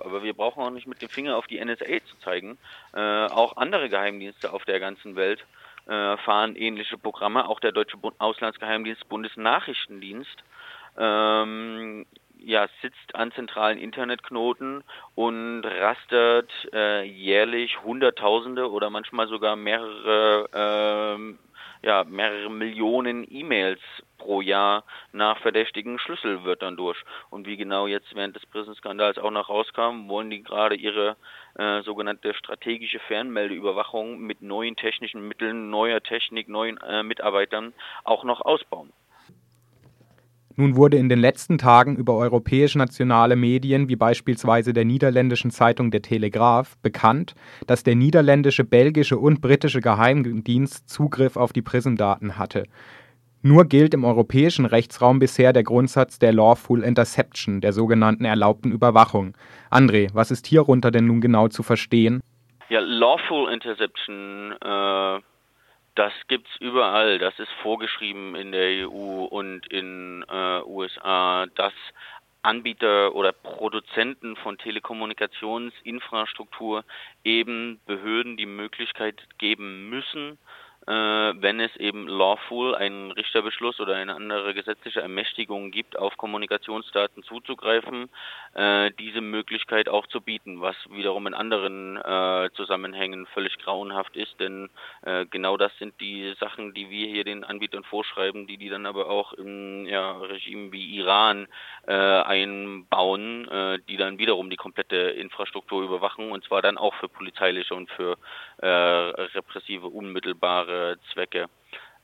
Aber 0.00 0.22
wir 0.22 0.34
brauchen 0.34 0.62
auch 0.62 0.70
nicht 0.70 0.86
mit 0.86 1.02
dem 1.02 1.08
Finger 1.08 1.36
auf 1.36 1.46
die 1.46 1.62
NSA 1.64 2.04
zu 2.04 2.18
zeigen. 2.22 2.58
Äh, 2.94 3.26
auch 3.26 3.56
andere 3.56 3.88
Geheimdienste 3.88 4.52
auf 4.52 4.64
der 4.64 4.78
ganzen 4.80 5.16
Welt 5.16 5.44
äh, 5.86 6.16
fahren 6.18 6.54
ähnliche 6.54 6.98
Programme. 6.98 7.48
Auch 7.48 7.60
der 7.60 7.72
deutsche 7.72 7.96
Auslandsgeheimdienst 8.18 9.08
Bundesnachrichtendienst 9.08 10.44
ähm, 10.96 12.06
ja, 12.38 12.68
sitzt 12.82 13.14
an 13.14 13.32
zentralen 13.32 13.78
Internetknoten 13.78 14.84
und 15.14 15.62
rastert 15.64 16.50
äh, 16.72 17.04
jährlich 17.04 17.82
Hunderttausende 17.82 18.70
oder 18.70 18.90
manchmal 18.90 19.28
sogar 19.28 19.56
mehrere, 19.56 20.48
äh, 20.52 21.86
ja, 21.86 22.04
mehrere 22.04 22.50
Millionen 22.50 23.26
E-Mails 23.30 23.80
pro 24.18 24.40
Jahr 24.40 24.84
nach 25.12 25.38
verdächtigen 25.38 25.98
Schlüsselwörtern 25.98 26.76
durch. 26.76 27.02
Und 27.30 27.46
wie 27.46 27.56
genau 27.56 27.86
jetzt 27.86 28.14
während 28.14 28.36
des 28.36 28.46
Prison-Skandals 28.46 29.18
auch 29.18 29.30
noch 29.30 29.48
rauskam, 29.48 30.08
wollen 30.08 30.30
die 30.30 30.42
gerade 30.42 30.74
ihre 30.74 31.16
äh, 31.56 31.82
sogenannte 31.82 32.34
strategische 32.34 32.98
Fernmeldeüberwachung 33.00 34.18
mit 34.18 34.42
neuen 34.42 34.76
technischen 34.76 35.26
Mitteln, 35.26 35.70
neuer 35.70 36.02
Technik, 36.02 36.48
neuen 36.48 36.78
äh, 36.78 37.02
Mitarbeitern 37.02 37.72
auch 38.04 38.24
noch 38.24 38.40
ausbauen. 38.40 38.92
Nun 40.60 40.74
wurde 40.74 40.96
in 40.96 41.08
den 41.08 41.20
letzten 41.20 41.56
Tagen 41.56 41.94
über 41.94 42.16
europäisch-nationale 42.16 43.36
Medien 43.36 43.88
wie 43.88 43.94
beispielsweise 43.94 44.72
der 44.72 44.84
niederländischen 44.84 45.52
Zeitung 45.52 45.92
Der 45.92 46.02
Telegraaf 46.02 46.76
bekannt, 46.82 47.36
dass 47.68 47.84
der 47.84 47.94
niederländische, 47.94 48.64
belgische 48.64 49.18
und 49.18 49.40
britische 49.40 49.80
Geheimdienst 49.80 50.88
Zugriff 50.88 51.36
auf 51.36 51.52
die 51.52 51.62
PRISM-Daten 51.62 52.38
hatte. 52.38 52.64
Nur 53.40 53.66
gilt 53.66 53.94
im 53.94 54.04
europäischen 54.04 54.64
Rechtsraum 54.64 55.20
bisher 55.20 55.52
der 55.52 55.62
Grundsatz 55.62 56.18
der 56.18 56.32
Lawful 56.32 56.82
Interception, 56.82 57.60
der 57.60 57.72
sogenannten 57.72 58.24
erlaubten 58.24 58.72
Überwachung. 58.72 59.36
André, 59.70 60.08
was 60.12 60.32
ist 60.32 60.48
hierunter 60.48 60.90
denn 60.90 61.06
nun 61.06 61.20
genau 61.20 61.46
zu 61.46 61.62
verstehen? 61.62 62.20
Ja, 62.68 62.80
Lawful 62.80 63.52
Interception, 63.52 64.52
äh, 64.60 65.20
das 65.98 66.12
gibt's 66.28 66.54
überall. 66.60 67.18
Das 67.18 67.36
ist 67.40 67.50
vorgeschrieben 67.62 68.36
in 68.36 68.52
der 68.52 68.88
EU 68.88 69.24
und 69.24 69.66
in 69.66 70.24
äh, 70.28 70.62
USA, 70.62 71.46
dass 71.56 71.72
Anbieter 72.42 73.16
oder 73.16 73.32
Produzenten 73.32 74.36
von 74.36 74.58
Telekommunikationsinfrastruktur 74.58 76.84
eben 77.24 77.80
Behörden 77.84 78.36
die 78.36 78.46
Möglichkeit 78.46 79.20
geben 79.38 79.90
müssen, 79.90 80.38
wenn 80.88 81.60
es 81.60 81.74
eben 81.76 82.08
lawful 82.08 82.74
einen 82.74 83.10
Richterbeschluss 83.10 83.78
oder 83.78 83.94
eine 83.94 84.14
andere 84.14 84.54
gesetzliche 84.54 85.02
Ermächtigung 85.02 85.70
gibt, 85.70 85.98
auf 85.98 86.16
Kommunikationsdaten 86.16 87.22
zuzugreifen, 87.24 88.08
äh, 88.54 88.90
diese 88.98 89.20
Möglichkeit 89.20 89.88
auch 89.88 90.06
zu 90.06 90.20
bieten, 90.20 90.60
was 90.60 90.76
wiederum 90.90 91.26
in 91.26 91.34
anderen 91.34 91.96
äh, 91.96 92.50
Zusammenhängen 92.54 93.26
völlig 93.26 93.58
grauenhaft 93.58 94.16
ist, 94.16 94.40
denn 94.40 94.70
äh, 95.02 95.26
genau 95.26 95.56
das 95.56 95.76
sind 95.78 96.00
die 96.00 96.34
Sachen, 96.40 96.74
die 96.74 96.90
wir 96.90 97.06
hier 97.06 97.24
den 97.24 97.44
Anbietern 97.44 97.84
vorschreiben, 97.84 98.46
die 98.46 98.56
die 98.56 98.68
dann 98.68 98.86
aber 98.86 99.10
auch 99.10 99.32
im 99.34 99.86
ja, 99.86 100.12
Regime 100.12 100.72
wie 100.72 100.96
Iran 100.96 101.46
äh, 101.86 101.92
einbauen, 101.92 103.48
äh, 103.48 103.78
die 103.88 103.96
dann 103.96 104.18
wiederum 104.18 104.50
die 104.50 104.56
komplette 104.56 104.96
Infrastruktur 104.96 105.82
überwachen 105.82 106.32
und 106.32 106.44
zwar 106.44 106.62
dann 106.62 106.78
auch 106.78 106.94
für 106.94 107.08
polizeiliche 107.08 107.74
und 107.74 107.90
für 107.90 108.16
repressive 108.60 109.86
unmittelbare 109.86 110.77
Zwecke. 111.12 111.46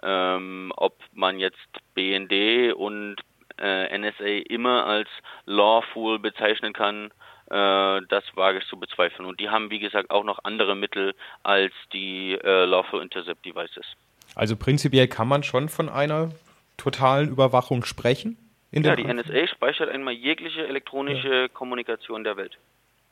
Ähm, 0.02 0.72
ob 0.76 0.98
man 1.12 1.38
jetzt 1.38 1.68
BND 1.94 2.74
und 2.74 3.16
äh, 3.58 3.96
NSA 3.96 4.44
immer 4.48 4.86
als 4.86 5.08
lawful 5.46 6.18
bezeichnen 6.18 6.72
kann, 6.72 7.10
äh, 7.50 8.00
das 8.08 8.24
wage 8.34 8.58
ich 8.58 8.66
zu 8.66 8.78
bezweifeln. 8.78 9.26
Und 9.26 9.40
die 9.40 9.50
haben, 9.50 9.70
wie 9.70 9.78
gesagt, 9.78 10.10
auch 10.10 10.24
noch 10.24 10.40
andere 10.44 10.74
Mittel 10.74 11.14
als 11.42 11.72
die 11.92 12.32
äh, 12.32 12.64
lawful 12.64 13.02
intercept 13.02 13.44
devices. 13.44 13.86
Also 14.34 14.56
prinzipiell 14.56 15.08
kann 15.08 15.28
man 15.28 15.42
schon 15.42 15.68
von 15.68 15.88
einer 15.88 16.30
totalen 16.76 17.28
Überwachung 17.28 17.84
sprechen? 17.84 18.36
ja, 18.72 18.96
die 18.96 19.04
NSA 19.04 19.46
speichert 19.46 19.88
einmal 19.88 20.14
jegliche 20.14 20.66
elektronische 20.66 21.42
ja. 21.42 21.48
Kommunikation 21.48 22.24
der 22.24 22.36
Welt. 22.36 22.58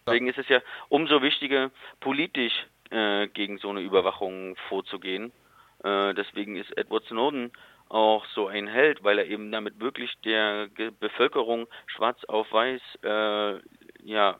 Deswegen 0.06 0.26
ist 0.26 0.38
es 0.38 0.48
ja 0.48 0.60
umso 0.88 1.22
wichtiger, 1.22 1.70
politisch 2.00 2.66
äh, 2.90 3.28
gegen 3.28 3.58
so 3.58 3.70
eine 3.70 3.80
Überwachung 3.80 4.56
vorzugehen. 4.68 5.30
Äh, 5.84 6.14
deswegen 6.14 6.56
ist 6.56 6.76
Edward 6.76 7.04
Snowden 7.06 7.52
auch 7.88 8.24
so 8.34 8.46
ein 8.46 8.66
Held, 8.66 9.04
weil 9.04 9.18
er 9.18 9.26
eben 9.26 9.52
damit 9.52 9.78
wirklich 9.80 10.10
der 10.24 10.68
Bevölkerung 10.98 11.66
schwarz 11.86 12.24
auf 12.24 12.50
weiß 12.50 12.80
äh, 13.02 13.60
ja, 14.04 14.38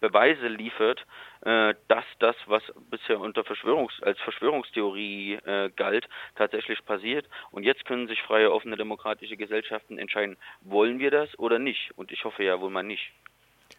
Beweise 0.00 0.48
liefert, 0.48 1.04
äh, 1.42 1.74
dass 1.88 2.04
das, 2.18 2.36
was 2.46 2.62
bisher 2.90 3.20
unter 3.20 3.44
Verschwörungs 3.44 4.02
als 4.02 4.18
Verschwörungstheorie 4.20 5.34
äh, 5.34 5.70
galt, 5.76 6.08
tatsächlich 6.36 6.84
passiert. 6.84 7.26
Und 7.50 7.62
jetzt 7.62 7.84
können 7.84 8.08
sich 8.08 8.20
freie, 8.22 8.52
offene, 8.52 8.76
demokratische 8.76 9.36
Gesellschaften 9.36 9.98
entscheiden, 9.98 10.36
wollen 10.60 10.98
wir 10.98 11.10
das 11.10 11.38
oder 11.38 11.58
nicht? 11.58 11.92
Und 11.96 12.12
ich 12.12 12.24
hoffe 12.24 12.44
ja 12.44 12.60
wohl 12.60 12.70
mal 12.70 12.82
nicht. 12.82 13.12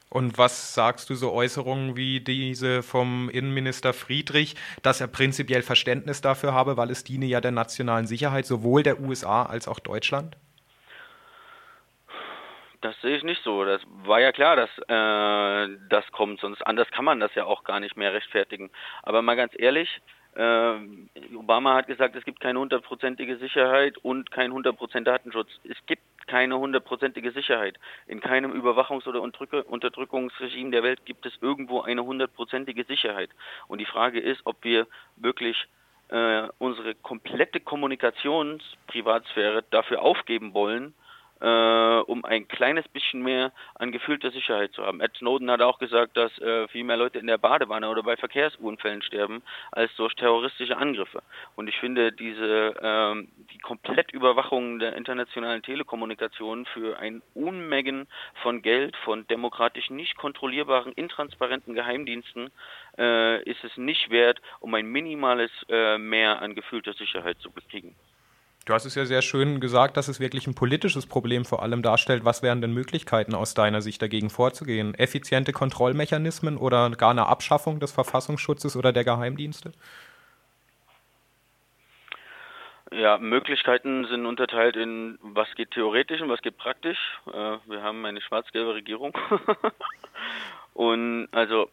Und 0.09 0.37
was 0.37 0.73
sagst 0.73 1.09
du 1.09 1.15
so 1.15 1.33
Äußerungen 1.33 1.97
wie 1.97 2.19
diese 2.19 2.83
vom 2.83 3.29
Innenminister 3.29 3.93
Friedrich, 3.93 4.55
dass 4.81 5.01
er 5.01 5.07
prinzipiell 5.07 5.61
Verständnis 5.61 6.21
dafür 6.21 6.53
habe, 6.53 6.77
weil 6.77 6.89
es 6.89 7.03
diene 7.03 7.25
ja 7.25 7.41
der 7.41 7.51
nationalen 7.51 8.07
Sicherheit 8.07 8.45
sowohl 8.45 8.83
der 8.83 8.99
USA 9.01 9.43
als 9.43 9.67
auch 9.67 9.79
Deutschland? 9.79 10.37
Das 12.81 12.95
sehe 13.01 13.17
ich 13.17 13.23
nicht 13.23 13.41
so. 13.43 13.65
Das 13.65 13.81
war 14.03 14.21
ja 14.21 14.31
klar, 14.31 14.55
dass 14.55 14.69
äh, 14.87 15.75
das 15.89 16.05
kommt, 16.11 16.39
sonst 16.39 16.61
anders 16.67 16.87
kann 16.91 17.03
man 17.03 17.19
das 17.19 17.33
ja 17.33 17.45
auch 17.45 17.63
gar 17.63 17.79
nicht 17.79 17.97
mehr 17.97 18.13
rechtfertigen. 18.13 18.69
Aber 19.01 19.23
mal 19.23 19.35
ganz 19.35 19.53
ehrlich, 19.57 19.89
äh, 20.35 20.75
Obama 21.35 21.73
hat 21.73 21.87
gesagt, 21.87 22.15
es 22.15 22.23
gibt 22.25 22.41
keine 22.41 22.59
hundertprozentige 22.59 23.37
Sicherheit 23.37 23.97
und 23.97 24.29
kein 24.29 24.51
hundertprozent 24.53 25.07
Datenschutz. 25.07 25.49
Es 25.63 25.77
gibt 25.87 26.03
keine 26.27 26.57
hundertprozentige 26.57 27.31
Sicherheit. 27.31 27.77
In 28.07 28.19
keinem 28.19 28.51
Überwachungs- 28.51 29.07
oder 29.07 29.21
Unterdrückungsregime 29.21 30.71
der 30.71 30.83
Welt 30.83 31.05
gibt 31.05 31.25
es 31.25 31.33
irgendwo 31.41 31.81
eine 31.81 32.03
hundertprozentige 32.03 32.83
Sicherheit. 32.85 33.29
Und 33.67 33.79
die 33.79 33.85
Frage 33.85 34.19
ist, 34.19 34.41
ob 34.45 34.63
wir 34.63 34.87
wirklich 35.15 35.67
äh, 36.09 36.47
unsere 36.59 36.95
komplette 36.95 37.59
Kommunikationsprivatsphäre 37.59 39.63
dafür 39.69 40.01
aufgeben 40.01 40.53
wollen, 40.53 40.93
äh, 41.45 41.99
um 42.07 42.25
ein 42.25 42.47
kleines 42.47 42.87
bisschen 42.87 43.21
mehr 43.21 43.51
an 43.75 43.91
gefühlter 43.91 44.31
Sicherheit 44.31 44.73
zu 44.73 44.83
haben. 44.83 44.99
Ed 44.99 45.15
Snowden 45.17 45.51
hat 45.51 45.61
auch 45.61 45.77
gesagt, 45.77 46.17
dass 46.17 46.35
äh, 46.39 46.67
viel 46.69 46.83
mehr 46.83 46.97
Leute 46.97 47.19
in 47.19 47.27
der 47.27 47.37
Badewanne 47.37 47.87
oder 47.87 48.01
bei 48.01 48.17
Verkehrsunfällen 48.17 49.03
sterben 49.03 49.43
als 49.71 49.95
durch 49.95 50.15
terroristische 50.15 50.75
Angriffe. 50.75 51.21
Und 51.55 51.67
ich 51.67 51.77
finde 51.77 52.11
diese 52.11 52.73
ähm, 52.81 53.27
die 53.53 53.59
Komplettüberwachung 53.59 54.79
der 54.79 54.95
internationalen 54.95 55.61
Telekommunikation 55.61 56.65
für 56.65 56.97
ein 56.97 57.21
Unmengen 57.35 58.07
von 58.41 58.63
Geld 58.63 58.95
von 59.03 59.27
demokratisch 59.27 59.91
nicht 59.91 60.17
kontrollierbaren, 60.17 60.93
intransparenten 60.93 61.75
Geheimdiensten 61.75 62.49
äh, 62.97 63.43
ist 63.43 63.63
es 63.63 63.77
nicht 63.77 64.09
wert, 64.09 64.41
um 64.61 64.73
ein 64.73 64.87
minimales 64.87 65.51
äh, 65.69 65.99
Mehr 65.99 66.41
an 66.41 66.55
gefühlter 66.55 66.93
Sicherheit 66.93 67.37
zu 67.39 67.51
bekriegen. 67.51 67.95
Du 68.65 68.73
hast 68.73 68.85
es 68.85 68.95
ja 68.95 69.05
sehr 69.05 69.21
schön 69.21 69.59
gesagt, 69.59 69.95
dass 69.95 70.07
es 70.07 70.19
wirklich 70.19 70.47
ein 70.47 70.55
politisches 70.55 71.05
Problem 71.05 71.45
vor 71.45 71.61
allem 71.61 71.83
darstellt. 71.83 72.25
Was 72.25 72.41
wären 72.41 72.61
denn 72.61 72.73
Möglichkeiten 72.73 73.35
aus 73.35 73.53
deiner 73.53 73.81
Sicht 73.81 74.01
dagegen 74.01 74.31
vorzugehen? 74.31 74.95
Effiziente 74.95 75.51
Kontrollmechanismen 75.51 76.57
oder 76.57 76.89
gar 76.89 77.11
eine 77.11 77.27
Abschaffung 77.27 77.79
des 77.79 77.91
Verfassungsschutzes 77.91 78.75
oder 78.75 78.91
der 78.91 79.03
Geheimdienste? 79.03 79.71
Ja, 82.91 83.19
Möglichkeiten 83.19 84.07
sind 84.07 84.25
unterteilt 84.25 84.75
in 84.77 85.19
was 85.21 85.47
geht 85.55 85.71
theoretisch 85.71 86.21
und 86.21 86.29
was 86.29 86.41
geht 86.41 86.57
praktisch. 86.57 86.97
Äh, 87.27 87.57
wir 87.67 87.83
haben 87.83 88.03
eine 88.03 88.21
schwarz-gelbe 88.21 88.73
Regierung. 88.73 89.15
und 90.73 91.27
also 91.31 91.69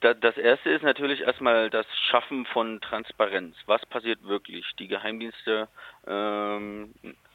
das 0.00 0.36
erste 0.36 0.70
ist 0.70 0.82
natürlich 0.82 1.22
erstmal 1.22 1.68
das 1.68 1.86
Schaffen 2.08 2.46
von 2.46 2.80
Transparenz. 2.80 3.56
Was 3.66 3.84
passiert 3.86 4.22
wirklich? 4.22 4.64
Die 4.78 4.86
Geheimdienste, 4.86 5.68
ähm, 6.06 6.94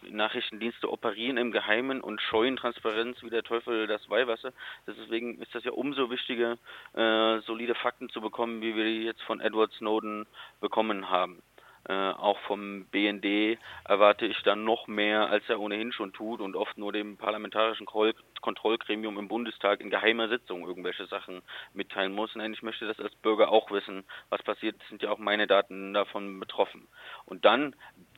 Nachrichtendienste 0.10 0.90
operieren 0.90 1.38
im 1.38 1.52
Geheimen 1.52 2.00
und 2.00 2.22
scheuen 2.22 2.56
Transparenz 2.56 3.22
wie 3.22 3.30
der 3.30 3.44
Teufel 3.44 3.88
das 3.88 4.10
Weihwasser. 4.10 4.54
Deswegen 4.88 5.42
ist 5.42 5.54
das 5.54 5.66
ja 5.66 5.72
umso 5.72 6.10
wichtiger, 6.10 6.58
äh, 6.94 7.40
solide 7.40 7.76
Fakten 7.76 8.10
zu 8.10 8.22
bekommen, 8.22 8.62
wie 8.62 8.76
wir 8.76 8.86
die 8.86 9.04
jetzt 9.04 9.24
von 9.24 9.42
Edward 9.42 9.74
Snowden 9.74 10.26
bekommen 10.62 11.10
haben. 11.10 11.42
Äh, 11.90 11.94
auch 11.94 12.38
vom 12.40 12.86
BND 12.92 13.58
erwarte 13.86 14.26
ich 14.26 14.42
dann 14.44 14.66
noch 14.66 14.88
mehr, 14.88 15.30
als 15.30 15.48
er 15.48 15.62
ohnehin 15.62 15.94
schon 15.94 16.12
tut 16.12 16.42
und 16.42 16.58
oft 16.58 16.78
nur 16.78 16.92
dem 16.92 17.16
parlamentarischen 17.16 17.86
Kontrollgremium 17.86 19.18
im 19.18 19.30
Bundestag 19.30 19.80
in 19.80 19.90
geheimer 19.90 20.28
Sitzung 20.28 20.68
irgendwelche 20.68 21.06
Sachen 21.06 21.42
mitteilen 21.74 22.14
muss. 22.14 22.36
Nein, 22.36 22.52
ich 22.52 22.62
möchte 22.62 22.88
das 22.88 23.00
als 23.00 23.16
Bürger 23.16 23.54
auch 23.54 23.72
wissen. 23.72 24.04
Was 24.30 24.44
passiert, 24.44 24.76
sind 24.90 25.02
ja 25.02 25.12
auch 25.12 25.18
meine 25.18 25.48
Daten 25.48 25.94
davon 25.94 26.42
betroffen. 26.42 26.90
Und 27.26 27.46
dann, 27.46 27.74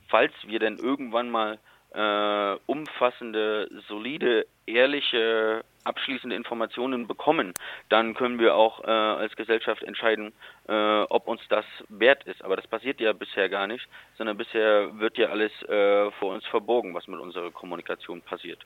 falls 0.07 0.33
wir 0.47 0.57
denn 0.57 0.77
irgendwann 0.77 1.29
mal 1.29 1.59
äh, 1.93 2.57
umfassende, 2.65 3.69
solide, 3.87 4.47
ehrliche, 4.65 5.63
abschließende 5.83 6.35
Informationen 6.35 7.07
bekommen, 7.07 7.53
dann 7.89 8.13
können 8.13 8.39
wir 8.39 8.55
auch 8.55 8.83
äh, 8.83 8.87
als 8.87 9.35
Gesellschaft 9.35 9.83
entscheiden, 9.83 10.33
äh, 10.67 11.01
ob 11.03 11.27
uns 11.27 11.41
das 11.49 11.65
wert 11.89 12.23
ist. 12.25 12.43
Aber 12.43 12.55
das 12.55 12.67
passiert 12.67 12.99
ja 12.99 13.13
bisher 13.13 13.49
gar 13.49 13.67
nicht, 13.67 13.87
sondern 14.17 14.37
bisher 14.37 14.99
wird 14.99 15.17
ja 15.17 15.29
alles 15.29 15.51
äh, 15.63 16.11
vor 16.11 16.33
uns 16.33 16.45
verborgen, 16.47 16.93
was 16.93 17.07
mit 17.07 17.19
unserer 17.19 17.51
Kommunikation 17.51 18.21
passiert. 18.21 18.65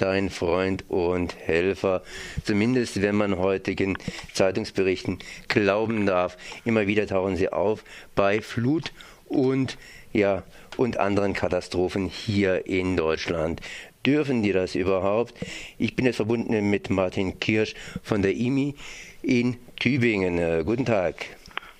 Dein 0.00 0.30
Freund 0.30 0.84
und 0.88 1.36
Helfer. 1.36 2.02
Zumindest 2.44 3.02
wenn 3.02 3.14
man 3.14 3.38
heutigen 3.38 3.96
Zeitungsberichten 4.32 5.18
glauben 5.48 6.06
darf. 6.06 6.36
Immer 6.64 6.86
wieder 6.86 7.06
tauchen 7.06 7.36
sie 7.36 7.52
auf 7.52 7.84
bei 8.14 8.40
Flut 8.40 8.92
und 9.28 9.78
ja 10.12 10.42
und 10.76 10.98
anderen 10.98 11.34
Katastrophen 11.34 12.06
hier 12.06 12.66
in 12.66 12.96
Deutschland. 12.96 13.60
Dürfen 14.06 14.42
die 14.42 14.52
das 14.52 14.74
überhaupt? 14.74 15.34
Ich 15.78 15.94
bin 15.94 16.06
jetzt 16.06 16.16
verbunden 16.16 16.70
mit 16.70 16.88
Martin 16.88 17.38
Kirsch 17.38 17.74
von 18.02 18.22
der 18.22 18.34
IMI 18.34 18.74
in 19.22 19.56
Tübingen. 19.78 20.38
Äh, 20.38 20.62
guten 20.64 20.86
Tag. 20.86 21.26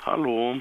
Hallo. 0.03 0.61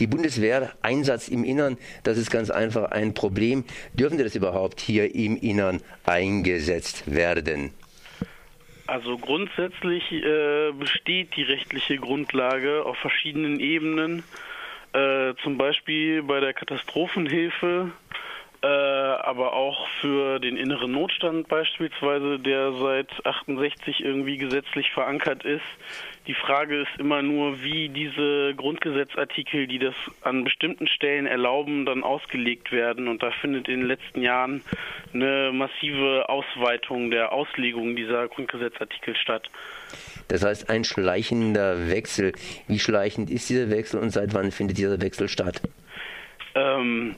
Die 0.00 0.06
Bundeswehr, 0.06 0.72
Einsatz 0.82 1.28
im 1.28 1.44
Innern, 1.44 1.78
das 2.02 2.18
ist 2.18 2.30
ganz 2.30 2.50
einfach 2.50 2.90
ein 2.90 3.14
Problem. 3.14 3.64
Dürfen 3.94 4.18
die 4.18 4.24
das 4.24 4.34
überhaupt 4.34 4.80
hier 4.80 5.14
im 5.14 5.36
Innern 5.36 5.82
eingesetzt 6.04 7.12
werden? 7.12 7.72
Also 8.86 9.18
grundsätzlich 9.18 10.12
äh, 10.12 10.72
besteht 10.72 11.36
die 11.36 11.42
rechtliche 11.42 11.96
Grundlage 11.96 12.84
auf 12.84 12.96
verschiedenen 12.98 13.58
Ebenen. 13.58 14.22
Äh, 14.92 15.34
zum 15.42 15.58
Beispiel 15.58 16.22
bei 16.22 16.40
der 16.40 16.54
Katastrophenhilfe 16.54 17.90
äh, 18.62 18.66
aber 18.66 19.52
auch 19.52 19.86
für 20.00 20.38
den 20.38 20.56
inneren 20.56 20.92
Notstand 20.92 21.48
beispielsweise, 21.48 22.38
der 22.38 22.72
seit 22.72 23.26
68 23.26 24.00
irgendwie 24.04 24.38
gesetzlich 24.38 24.90
verankert 24.92 25.44
ist. 25.44 25.64
Die 26.26 26.34
Frage 26.34 26.82
ist 26.82 26.98
immer 26.98 27.22
nur, 27.22 27.62
wie 27.62 27.88
diese 27.88 28.54
Grundgesetzartikel, 28.56 29.66
die 29.66 29.78
das 29.78 29.94
an 30.22 30.44
bestimmten 30.44 30.88
Stellen 30.88 31.26
erlauben, 31.26 31.86
dann 31.86 32.02
ausgelegt 32.02 32.72
werden. 32.72 33.08
Und 33.08 33.22
da 33.22 33.30
findet 33.30 33.68
in 33.68 33.80
den 33.80 33.88
letzten 33.88 34.22
Jahren 34.22 34.62
eine 35.14 35.52
massive 35.52 36.28
Ausweitung 36.28 37.10
der 37.10 37.32
Auslegung 37.32 37.94
dieser 37.94 38.26
Grundgesetzartikel 38.28 39.14
statt. 39.16 39.48
Das 40.28 40.44
heißt, 40.44 40.68
ein 40.68 40.84
schleichender 40.84 41.88
Wechsel. 41.88 42.32
Wie 42.66 42.80
schleichend 42.80 43.30
ist 43.30 43.48
dieser 43.48 43.70
Wechsel 43.70 44.00
und 44.00 44.10
seit 44.10 44.34
wann 44.34 44.50
findet 44.50 44.78
dieser 44.78 45.00
Wechsel 45.00 45.28
statt? 45.28 45.62
Ähm, 46.56 47.14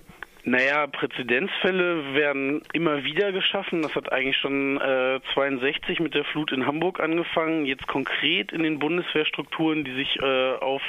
naja, 0.48 0.86
Präzedenzfälle 0.86 2.14
werden 2.14 2.62
immer 2.72 3.04
wieder 3.04 3.32
geschaffen. 3.32 3.82
Das 3.82 3.94
hat 3.94 4.10
eigentlich 4.12 4.36
schon 4.36 4.80
äh, 4.80 5.20
62 5.34 6.00
mit 6.00 6.14
der 6.14 6.24
Flut 6.24 6.52
in 6.52 6.66
Hamburg 6.66 7.00
angefangen. 7.00 7.66
Jetzt 7.66 7.86
konkret 7.86 8.52
in 8.52 8.62
den 8.62 8.78
Bundeswehrstrukturen, 8.78 9.84
die 9.84 9.94
sich 9.94 10.18
äh, 10.20 10.52
auf 10.54 10.82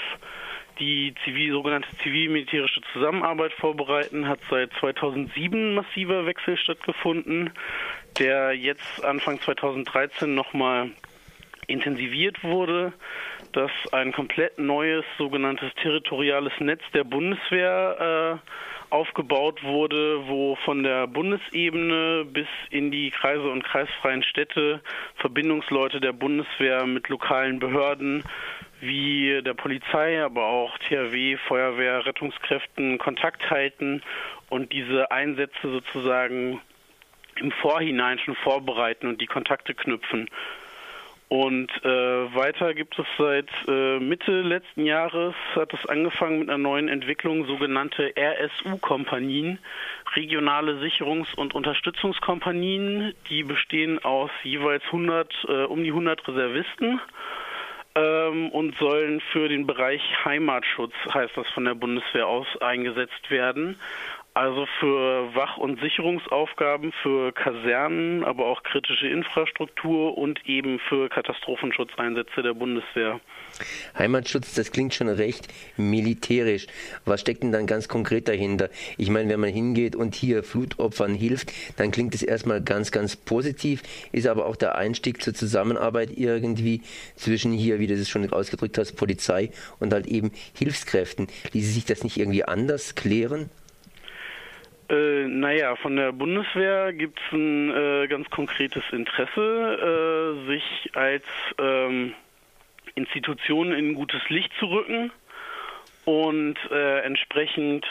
die 0.80 1.13
zivil, 1.26 1.52
sogenannte 1.52 1.89
zivil-militärische 1.98 2.82
Zusammenarbeit 2.93 3.52
vorbereiten, 3.52 4.30
hat 4.30 4.39
seit 4.50 4.72
2007 4.80 5.76
massiver 5.76 6.26
Wechsel 6.26 6.58
stattgefunden, 6.58 7.52
der 8.17 8.54
jetzt 8.54 9.04
Anfang 9.04 9.41
2013 9.41 10.34
nochmal 10.34 10.91
intensiviert 11.67 12.43
wurde, 12.43 12.93
dass 13.52 13.72
ein 13.91 14.13
komplett 14.13 14.58
neues 14.58 15.06
sogenanntes 15.17 15.74
territoriales 15.76 16.54
Netz 16.60 16.82
der 16.93 17.04
Bundeswehr 17.04 18.39
äh, 18.41 18.50
aufgebaut 18.89 19.63
wurde, 19.63 20.28
wo 20.28 20.56
von 20.65 20.84
der 20.84 21.08
Bundesebene 21.08 22.25
bis 22.25 22.47
in 22.69 22.91
die 22.91 23.12
Kreise 23.12 23.49
und 23.49 23.63
kreisfreien 23.63 24.23
Städte 24.23 24.82
Verbindungsleute 25.15 25.99
der 25.99 26.13
Bundeswehr 26.13 26.86
mit 26.86 27.08
lokalen 27.10 27.60
Behörden 27.60 28.23
wie 28.82 29.41
der 29.43 29.54
Polizei, 29.54 30.23
aber 30.23 30.45
auch 30.45 30.78
THW, 30.80 31.38
Feuerwehr, 31.47 32.06
Rettungskräften 32.06 32.97
Kontakt 32.97 33.49
halten 33.49 34.02
und 34.49 34.71
diese 34.71 35.12
Einsätze 35.12 35.69
sozusagen 35.69 36.62
im 37.36 37.52
Vorhinein 37.52 38.19
schon 38.19 38.36
vorbereiten 38.36 39.08
und 39.08 39.21
die 39.21 39.28
Kontakte 39.28 39.73
knüpfen. 39.73 40.30
Und 41.30 41.70
äh, 41.86 42.36
weiter 42.36 42.74
gibt 42.74 42.98
es 42.98 43.06
seit 43.20 43.48
äh, 43.68 44.00
Mitte 44.00 44.42
letzten 44.42 44.84
Jahres, 44.84 45.36
hat 45.54 45.72
es 45.76 45.86
angefangen 45.88 46.39
mit 46.39 46.50
einer 46.50 46.58
neuen 46.58 46.89
Entwicklung, 46.89 47.46
sogenannte 47.46 48.12
RSU-Kompanien, 48.18 49.60
regionale 50.15 50.80
Sicherungs- 50.80 51.36
und 51.36 51.54
Unterstützungskompanien. 51.54 53.13
Die 53.30 53.44
bestehen 53.44 54.04
aus 54.04 54.32
jeweils 54.42 54.84
100, 54.86 55.32
äh, 55.48 55.63
um 55.65 55.84
die 55.84 55.92
100 55.92 56.28
Reservisten 56.28 57.00
ähm, 57.94 58.50
und 58.50 58.76
sollen 58.78 59.22
für 59.32 59.50
den 59.50 59.68
Bereich 59.68 60.02
Heimatschutz, 60.26 60.94
heißt 61.13 61.38
das 61.38 61.48
von 61.50 61.65
der 61.65 61.76
Bundeswehr 61.76 62.28
aus, 62.28 62.48
eingesetzt 62.60 63.30
werden. 63.30 63.80
Also 64.36 64.68
für 64.80 65.36
Wach- 65.36 65.58
und 65.58 65.82
Sicherungsaufgaben, 65.82 66.94
für 67.02 67.32
Kasernen, 67.34 68.24
aber 68.24 68.46
auch 68.46 68.62
kritische 68.63 69.08
Infrastruktur 69.08 70.18
und 70.18 70.48
eben 70.48 70.80
für 70.88 71.10
Katastrophenschutzeinsätze 71.10 72.44
der 72.44 72.54
Bundeswehr. 72.54 73.20
Heimatschutz, 73.98 74.54
das 74.54 74.72
klingt 74.72 74.94
schon 74.94 75.10
recht 75.10 75.48
militärisch. 75.78 76.68
Was 77.06 77.22
steckt 77.22 77.42
denn 77.42 77.52
dann 77.52 77.65
ganz 77.65 77.88
konkret 77.88 78.28
dahinter? 78.28 78.70
Ich 78.98 79.10
meine, 79.10 79.30
wenn 79.30 79.39
man 79.39 79.50
hingeht 79.50 79.96
und 79.96 80.13
hier 80.13 80.44
Flutopfern 80.44 81.15
hilft, 81.15 81.52
dann 81.78 81.92
klingt 81.92 82.13
es 82.13 82.22
erstmal 82.22 82.62
ganz, 82.62 82.92
ganz 82.92 83.15
positiv, 83.15 83.82
ist 84.12 84.28
aber 84.28 84.46
auch 84.46 84.56
der 84.56 84.76
Einstieg 84.76 85.22
zur 85.24 85.34
Zusammenarbeit 85.34 86.12
irgendwie 86.15 86.84
zwischen 87.15 87.52
hier, 87.52 87.80
wie 87.80 87.88
du 87.88 87.96
es 87.96 88.08
schon 88.08 88.32
ausgedrückt 88.32 88.78
hast, 88.78 88.94
Polizei 88.94 89.50
und 89.80 89.92
halt 89.92 90.06
eben 90.06 90.32
Hilfskräften. 90.56 91.28
Ließe 91.52 91.72
sich 91.72 91.86
das 91.86 92.04
nicht 92.04 92.18
irgendwie 92.18 92.44
anders 92.44 92.94
klären? 92.94 93.50
Äh, 94.89 95.28
naja, 95.28 95.75
von 95.75 95.95
der 95.95 96.12
Bundeswehr 96.12 96.93
gibt 96.93 97.19
es 97.19 97.32
ein 97.32 97.69
äh, 97.69 98.08
ganz 98.08 98.30
konkretes 98.30 98.84
Interesse, 98.91 100.36
äh, 100.43 100.47
sich 100.47 100.91
als 100.95 101.23
ähm, 101.60 102.15
Institution 102.95 103.71
in 103.71 103.93
gutes 103.93 104.21
Licht 104.30 104.52
zu 104.60 104.65
rücken 104.65 105.12
und 106.06 106.56
äh, 106.71 107.02
entsprechend 107.02 107.86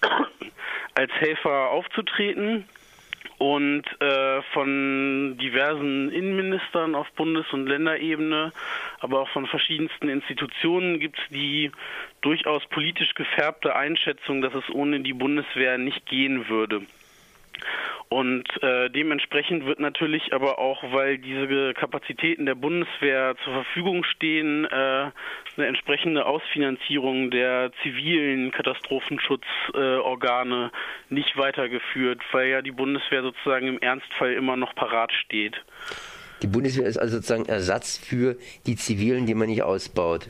als 0.94 1.12
Helfer 1.12 1.68
aufzutreten 1.70 2.66
und 3.42 3.82
äh, 4.00 4.40
von 4.52 5.36
diversen 5.36 6.12
Innenministern 6.12 6.94
auf 6.94 7.10
Bundes- 7.16 7.52
und 7.52 7.66
Länderebene, 7.66 8.52
aber 9.00 9.18
auch 9.18 9.28
von 9.30 9.48
verschiedensten 9.48 10.08
Institutionen 10.08 11.00
gibt 11.00 11.18
es 11.18 11.24
die 11.30 11.72
durchaus 12.20 12.64
politisch 12.66 13.14
gefärbte 13.14 13.74
Einschätzung, 13.74 14.42
dass 14.42 14.54
es 14.54 14.70
ohne 14.72 15.00
die 15.00 15.12
Bundeswehr 15.12 15.76
nicht 15.76 16.06
gehen 16.06 16.48
würde. 16.48 16.82
Und 18.08 18.44
äh, 18.62 18.90
dementsprechend 18.90 19.64
wird 19.64 19.80
natürlich 19.80 20.34
aber 20.34 20.58
auch, 20.58 20.82
weil 20.92 21.16
diese 21.16 21.72
Kapazitäten 21.72 22.44
der 22.44 22.54
Bundeswehr 22.54 23.34
zur 23.42 23.54
Verfügung 23.54 24.04
stehen, 24.04 24.66
äh, 24.66 24.68
eine 24.68 25.66
entsprechende 25.66 26.26
Ausfinanzierung 26.26 27.30
der 27.30 27.72
zivilen 27.82 28.52
Katastrophenschutzorgane 28.52 30.70
äh, 30.72 31.14
nicht 31.14 31.38
weitergeführt, 31.38 32.20
weil 32.32 32.48
ja 32.48 32.60
die 32.60 32.72
Bundeswehr 32.72 33.22
sozusagen 33.22 33.66
im 33.66 33.78
Ernstfall 33.78 34.34
immer 34.34 34.56
noch 34.56 34.74
parat 34.74 35.12
steht. 35.12 35.56
Die 36.42 36.48
Bundeswehr 36.48 36.86
ist 36.86 36.98
also 36.98 37.16
sozusagen 37.16 37.46
Ersatz 37.46 37.96
für 37.96 38.36
die 38.66 38.76
zivilen, 38.76 39.24
die 39.26 39.34
man 39.34 39.48
nicht 39.48 39.62
ausbaut. 39.62 40.28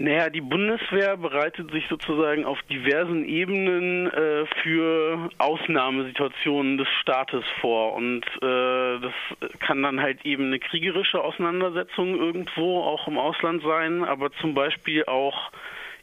Naja, 0.00 0.30
die 0.30 0.40
Bundeswehr 0.40 1.16
bereitet 1.16 1.72
sich 1.72 1.84
sozusagen 1.88 2.44
auf 2.44 2.62
diversen 2.70 3.24
Ebenen 3.24 4.06
äh, 4.06 4.46
für 4.62 5.28
Ausnahmesituationen 5.38 6.78
des 6.78 6.86
Staates 7.00 7.44
vor. 7.60 7.94
Und 7.94 8.24
äh, 8.40 9.00
das 9.00 9.12
kann 9.58 9.82
dann 9.82 10.00
halt 10.00 10.24
eben 10.24 10.46
eine 10.46 10.60
kriegerische 10.60 11.20
Auseinandersetzung 11.20 12.16
irgendwo 12.16 12.80
auch 12.82 13.08
im 13.08 13.18
Ausland 13.18 13.64
sein, 13.64 14.04
aber 14.04 14.30
zum 14.34 14.54
Beispiel 14.54 15.04
auch 15.06 15.50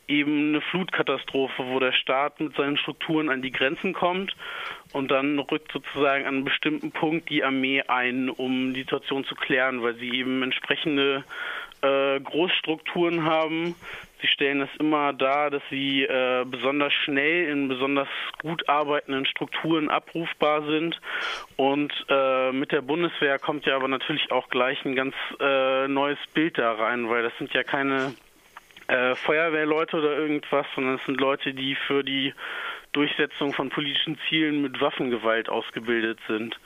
eben 0.09 0.49
eine 0.49 0.61
Flutkatastrophe, 0.61 1.63
wo 1.67 1.79
der 1.79 1.93
Staat 1.93 2.41
mit 2.41 2.53
seinen 2.57 2.77
Strukturen 2.77 3.29
an 3.29 3.41
die 3.41 3.51
Grenzen 3.51 3.93
kommt 3.93 4.35
und 4.91 5.09
dann 5.09 5.39
rückt 5.39 5.71
sozusagen 5.71 6.25
an 6.25 6.35
einem 6.35 6.43
bestimmten 6.43 6.91
Punkt 6.91 7.29
die 7.29 7.45
Armee 7.45 7.81
ein, 7.87 8.29
um 8.29 8.73
die 8.73 8.81
Situation 8.81 9.23
zu 9.23 9.35
klären, 9.35 9.81
weil 9.81 9.95
sie 9.95 10.09
eben 10.11 10.43
entsprechende 10.43 11.23
äh, 11.85 12.19
Großstrukturen 12.19 13.23
haben. 13.23 13.75
Sie 14.21 14.27
stellen 14.27 14.61
es 14.61 14.69
immer 14.79 15.13
dar, 15.13 15.51
dass 15.51 15.61
sie 15.69 16.03
äh, 16.03 16.45
besonders 16.45 16.93
schnell 16.93 17.49
in 17.49 17.67
besonders 17.67 18.07
gut 18.41 18.67
arbeitenden 18.67 19.25
Strukturen 19.25 19.89
abrufbar 19.89 20.63
sind. 20.65 20.99
Und 21.57 21.93
äh, 22.09 22.51
mit 22.51 22.71
der 22.71 22.81
Bundeswehr 22.81 23.37
kommt 23.39 23.65
ja 23.65 23.75
aber 23.75 23.87
natürlich 23.87 24.31
auch 24.31 24.49
gleich 24.49 24.83
ein 24.85 24.95
ganz 24.95 25.13
äh, 25.39 25.87
neues 25.87 26.19
Bild 26.33 26.57
da 26.57 26.73
rein, 26.73 27.09
weil 27.09 27.23
das 27.23 27.37
sind 27.37 27.53
ja 27.53 27.63
keine 27.63 28.15
äh, 28.87 29.15
Feuerwehrleute 29.15 29.97
oder 29.97 30.17
irgendwas, 30.17 30.65
sondern 30.75 30.95
es 30.95 31.05
sind 31.05 31.19
Leute, 31.19 31.53
die 31.53 31.75
für 31.75 32.03
die 32.03 32.33
Durchsetzung 32.93 33.53
von 33.53 33.69
politischen 33.69 34.17
Zielen 34.29 34.61
mit 34.61 34.79
Waffengewalt 34.79 35.49
ausgebildet 35.49 36.19
sind. 36.27 36.57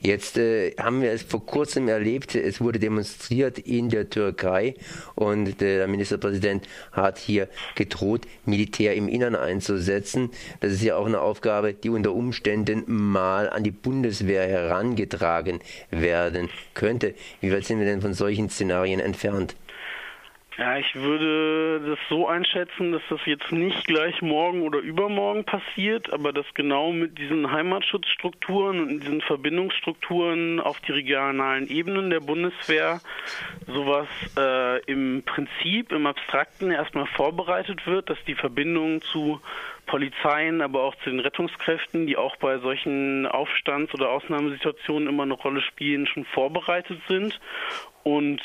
Jetzt 0.00 0.38
äh, 0.38 0.74
haben 0.76 1.02
wir 1.02 1.12
es 1.12 1.22
vor 1.22 1.44
kurzem 1.44 1.86
erlebt, 1.88 2.34
es 2.34 2.60
wurde 2.60 2.78
demonstriert 2.78 3.58
in 3.58 3.90
der 3.90 4.08
Türkei 4.08 4.74
und 5.14 5.60
der 5.60 5.86
Ministerpräsident 5.88 6.66
hat 6.92 7.18
hier 7.18 7.48
gedroht, 7.74 8.22
Militär 8.46 8.94
im 8.94 9.08
Innern 9.08 9.36
einzusetzen. 9.36 10.30
Das 10.60 10.72
ist 10.72 10.82
ja 10.82 10.96
auch 10.96 11.06
eine 11.06 11.20
Aufgabe, 11.20 11.74
die 11.74 11.90
unter 11.90 12.14
Umständen 12.14 12.84
mal 12.86 13.50
an 13.50 13.62
die 13.62 13.70
Bundeswehr 13.70 14.48
herangetragen 14.48 15.60
werden 15.90 16.48
könnte. 16.72 17.14
Wie 17.42 17.52
weit 17.52 17.66
sind 17.66 17.78
wir 17.78 17.86
denn 17.86 18.00
von 18.00 18.14
solchen 18.14 18.48
Szenarien 18.48 19.00
entfernt? 19.00 19.54
Ja, 20.60 20.76
ich 20.76 20.94
würde 20.94 21.80
das 21.80 21.98
so 22.10 22.28
einschätzen, 22.28 22.92
dass 22.92 23.00
das 23.08 23.20
jetzt 23.24 23.50
nicht 23.50 23.86
gleich 23.86 24.20
morgen 24.20 24.60
oder 24.60 24.80
übermorgen 24.80 25.46
passiert, 25.46 26.12
aber 26.12 26.34
dass 26.34 26.44
genau 26.52 26.92
mit 26.92 27.16
diesen 27.16 27.50
Heimatschutzstrukturen 27.50 28.78
und 28.78 29.00
diesen 29.00 29.22
Verbindungsstrukturen 29.22 30.60
auf 30.60 30.78
die 30.80 30.92
regionalen 30.92 31.66
Ebenen 31.66 32.10
der 32.10 32.20
Bundeswehr 32.20 33.00
sowas 33.68 34.06
äh, 34.36 34.84
im 34.84 35.22
Prinzip, 35.24 35.92
im 35.92 36.06
Abstrakten 36.06 36.70
erstmal 36.70 37.06
vorbereitet 37.06 37.86
wird, 37.86 38.10
dass 38.10 38.18
die 38.26 38.34
Verbindung 38.34 39.00
zu 39.00 39.40
Polizeien, 39.86 40.60
aber 40.60 40.82
auch 40.82 40.94
zu 40.96 41.08
den 41.08 41.20
Rettungskräften, 41.20 42.06
die 42.06 42.18
auch 42.18 42.36
bei 42.36 42.58
solchen 42.58 43.26
Aufstands- 43.26 43.94
oder 43.94 44.10
Ausnahmesituationen 44.10 45.08
immer 45.08 45.22
eine 45.22 45.32
Rolle 45.32 45.62
spielen, 45.62 46.06
schon 46.06 46.26
vorbereitet 46.26 47.00
sind. 47.08 47.40
Und 48.02 48.42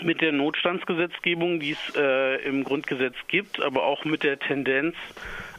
mit 0.00 0.20
der 0.20 0.32
Notstandsgesetzgebung, 0.32 1.60
die 1.60 1.72
es 1.72 1.96
äh, 1.96 2.42
im 2.44 2.64
Grundgesetz 2.64 3.14
gibt, 3.28 3.60
aber 3.60 3.84
auch 3.84 4.04
mit 4.04 4.22
der 4.22 4.38
Tendenz, 4.38 4.96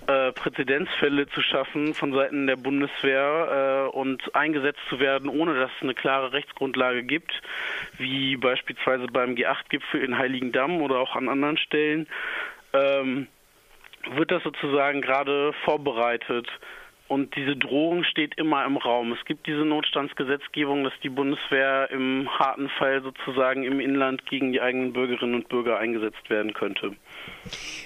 äh, 0.07 0.33
Präzedenzfälle 0.33 1.27
zu 1.29 1.41
schaffen 1.41 1.93
von 1.93 2.13
Seiten 2.13 2.45
der 2.45 2.57
Bundeswehr 2.57 3.89
äh, 3.93 3.95
und 3.95 4.35
eingesetzt 4.35 4.81
zu 4.89 4.99
werden, 4.99 5.29
ohne 5.29 5.53
dass 5.55 5.71
es 5.77 5.81
eine 5.81 5.93
klare 5.93 6.33
Rechtsgrundlage 6.33 7.03
gibt, 7.03 7.31
wie 7.97 8.35
beispielsweise 8.35 9.07
beim 9.07 9.35
G8-Gipfel 9.35 10.03
in 10.03 10.17
Heiligendamm 10.17 10.81
oder 10.81 10.99
auch 10.99 11.15
an 11.15 11.29
anderen 11.29 11.57
Stellen, 11.57 12.07
ähm, 12.73 13.27
wird 14.11 14.31
das 14.31 14.43
sozusagen 14.43 15.01
gerade 15.01 15.53
vorbereitet. 15.63 16.49
Und 17.09 17.35
diese 17.35 17.57
Drohung 17.57 18.05
steht 18.05 18.37
immer 18.37 18.65
im 18.65 18.77
Raum. 18.77 19.11
Es 19.11 19.23
gibt 19.25 19.45
diese 19.45 19.65
Notstandsgesetzgebung, 19.65 20.85
dass 20.85 20.93
die 21.03 21.09
Bundeswehr 21.09 21.91
im 21.91 22.29
harten 22.39 22.69
Fall 22.69 23.03
sozusagen 23.03 23.63
im 23.63 23.81
Inland 23.81 24.25
gegen 24.25 24.53
die 24.53 24.61
eigenen 24.61 24.93
Bürgerinnen 24.93 25.35
und 25.35 25.49
Bürger 25.49 25.77
eingesetzt 25.77 26.29
werden 26.29 26.53
könnte. 26.53 26.95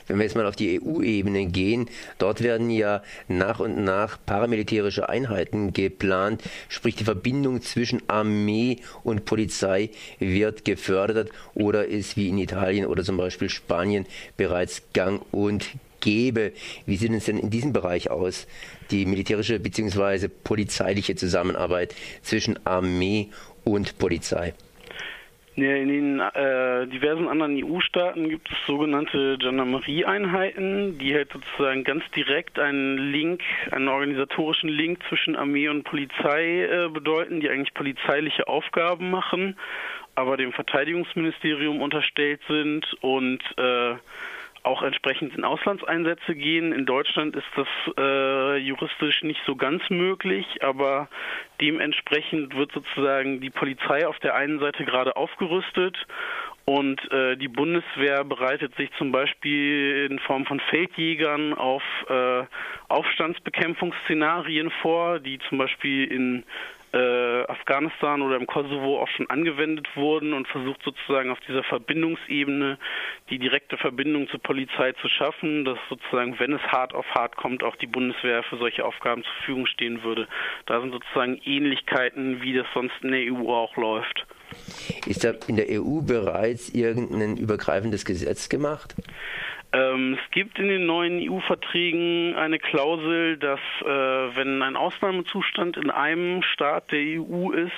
Wenn 0.06 0.18
wir 0.18 0.24
jetzt 0.24 0.36
mal 0.36 0.46
auf 0.46 0.56
die 0.56 0.80
EU-Ebene 0.80 1.48
gehen, 1.48 1.90
dort 2.20 2.44
werden 2.44 2.70
ja 2.70 3.02
nach 3.28 3.60
und 3.60 3.84
nach 3.84 4.18
paramilitärische 4.24 5.10
Einheiten 5.10 5.74
geplant, 5.74 6.44
sprich 6.70 6.96
die 6.96 7.04
Verbindung 7.04 7.62
zwischen 7.62 8.08
Armee 8.08 8.78
und 9.04 9.26
Polizei 9.26 9.90
wird 10.20 10.64
gefördert 10.64 11.32
oder 11.56 11.86
ist 11.86 12.18
wie 12.18 12.30
in 12.30 12.38
Italien 12.38 12.86
oder 12.86 13.04
zum 13.04 13.18
Beispiel 13.18 13.50
Spanien 13.50 14.06
bereits 14.38 14.94
gang 14.94 15.22
und 15.32 15.68
gäbe. 16.08 16.54
Wie 16.86 16.96
sieht 16.96 17.12
es 17.12 17.26
denn 17.26 17.38
in 17.38 17.50
diesem 17.50 17.74
Bereich 17.74 18.10
aus? 18.10 18.48
Die 18.92 19.06
militärische 19.06 19.60
bzw. 19.60 20.30
polizeiliche 20.30 21.16
Zusammenarbeit 21.16 21.94
zwischen 22.22 22.66
Armee 22.66 23.28
und 23.66 23.98
Polizei. 23.98 24.54
In 25.58 25.90
den 25.90 26.20
äh, 26.20 26.86
diversen 26.88 27.28
anderen 27.28 27.58
EU-Staaten 27.62 28.30
gibt 28.30 28.48
es 28.50 28.58
sogenannte 28.68 29.38
Gendarmerie-Einheiten, 29.40 31.00
die 31.00 31.14
halt 31.14 31.34
sozusagen 31.34 31.84
ganz 31.84 32.04
direkt 32.16 32.60
einen 32.60 33.12
Link, 33.12 33.42
einen 33.72 33.88
organisatorischen 33.88 34.70
Link 34.70 35.00
zwischen 35.10 35.36
Armee 35.36 35.68
und 35.68 35.84
Polizei 35.84 36.64
äh, 36.64 36.90
bedeuten, 36.90 37.42
die 37.42 37.50
eigentlich 37.50 37.74
polizeiliche 37.74 38.48
Aufgaben 38.48 39.10
machen, 39.10 39.58
aber 40.14 40.38
dem 40.38 40.54
Verteidigungsministerium 40.54 41.82
unterstellt 41.82 42.40
sind 42.48 42.86
und 43.02 43.40
äh, 43.58 43.96
auch 44.68 44.84
entsprechend 44.84 45.36
in 45.36 45.44
Auslandseinsätze 45.44 46.36
gehen. 46.36 46.74
In 46.74 46.86
Deutschland 46.86 47.36
ist 47.36 47.48
das 47.56 47.68
äh, 47.98 48.58
juristisch 48.58 49.24
nicht 49.24 49.42
so 49.46 49.56
ganz 49.56 49.82
möglich, 49.90 50.46
aber 50.62 51.08
dementsprechend 51.62 52.56
wird 52.56 52.72
sozusagen 52.74 53.40
die 53.40 53.50
Polizei 53.50 54.06
auf 54.06 54.20
der 54.20 54.36
einen 54.36 54.60
Seite 54.60 54.86
gerade 54.86 55.16
aufgerüstet 55.16 55.98
und 56.70 57.00
äh, 57.14 57.38
die 57.38 57.48
Bundeswehr 57.48 58.26
bereitet 58.26 58.76
sich 58.76 58.92
zum 58.98 59.14
Beispiel 59.14 60.10
in 60.12 60.20
Form 60.20 60.46
von 60.46 60.60
Feldjägern 60.60 61.54
auf 61.54 61.84
äh, 62.10 62.44
Aufstandsbekämpfungsszenarien 62.90 64.70
vor, 64.82 65.20
die 65.20 65.40
zum 65.48 65.60
Beispiel 65.60 66.12
in 66.12 66.44
äh, 66.94 67.44
Afghanistan 67.44 68.22
oder 68.22 68.38
im 68.38 68.48
Kosovo 68.48 69.02
auch 69.02 69.08
schon 69.10 69.30
angewendet 69.30 69.88
wurden 69.96 70.34
und 70.34 70.48
versucht 70.48 70.82
sozusagen 70.84 71.30
auf 71.30 71.40
dieser 71.48 71.64
Verbindungsebene 71.64 72.78
die 73.30 73.40
direkte 73.40 73.78
Verbindung 73.78 74.30
zur 74.30 74.42
Polizei 74.42 74.94
zu 74.94 75.10
schaffen, 75.10 75.66
dass 75.66 75.78
sozusagen, 75.90 76.40
wenn 76.40 76.54
es 76.54 76.62
hart 76.62 76.94
auf 76.94 77.06
hart 77.14 77.36
kommt, 77.36 77.64
auch 77.64 77.76
die 77.76 77.88
Bundeswehr 77.88 78.44
für 78.44 78.58
solche 78.58 78.86
Aufgaben 78.86 79.24
zur 79.24 79.34
Verfügung 79.34 79.66
stehen 79.66 80.04
würde. 80.04 80.28
Da 80.66 80.80
sind 80.80 80.92
sozusagen 80.92 81.40
Ähnlichkeiten, 81.44 82.42
wie 82.42 82.54
das 82.54 82.68
sonst 82.74 82.96
in 83.02 83.12
der 83.12 83.34
EU 83.34 83.54
auch 83.54 83.76
läuft. 83.76 84.26
Ist 85.06 85.24
da 85.24 85.34
in 85.48 85.58
der 85.58 85.68
EU 85.70 86.02
bereits 86.02 86.70
irgendein 86.70 87.38
übergreifendes 87.38 88.06
Gesetz 88.06 88.50
gemacht? 88.50 88.96
Ähm, 89.78 90.18
es 90.20 90.32
gibt 90.32 90.58
in 90.58 90.70
den 90.70 90.86
neuen 90.88 91.20
EU-Verträgen 91.22 92.36
eine 92.36 92.58
Klausel, 92.58 93.38
dass 93.38 93.60
äh, 93.82 93.86
wenn 93.86 94.64
ein 94.64 94.76
Ausnahmezustand 94.76 95.78
in 95.78 95.92
einem 95.92 96.42
Staat 96.42 96.92
der 96.92 97.22
EU 97.22 97.52
ist, 97.52 97.72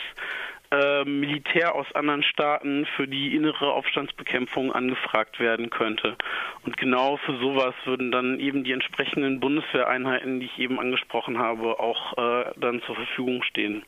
äh, 0.72 1.04
Militär 1.04 1.76
aus 1.76 1.92
anderen 1.96 2.24
Staaten 2.24 2.86
für 2.96 3.08
die 3.08 3.36
innere 3.36 3.74
Aufstandsbekämpfung 3.74 4.72
angefragt 4.72 5.40
werden 5.40 5.70
könnte. 5.70 6.16
Und 6.64 6.78
genau 6.78 7.18
für 7.18 7.38
sowas 7.38 7.74
würden 7.84 8.12
dann 8.12 8.40
eben 8.40 8.64
die 8.64 8.72
entsprechenden 8.72 9.40
Bundeswehreinheiten, 9.42 10.40
die 10.40 10.46
ich 10.46 10.60
eben 10.60 10.80
angesprochen 10.80 11.38
habe, 11.38 11.80
auch 11.80 12.18
äh, 12.18 12.52
dann 12.58 12.82
zur 12.84 12.96
Verfügung 12.96 13.44
stehen. 13.44 13.84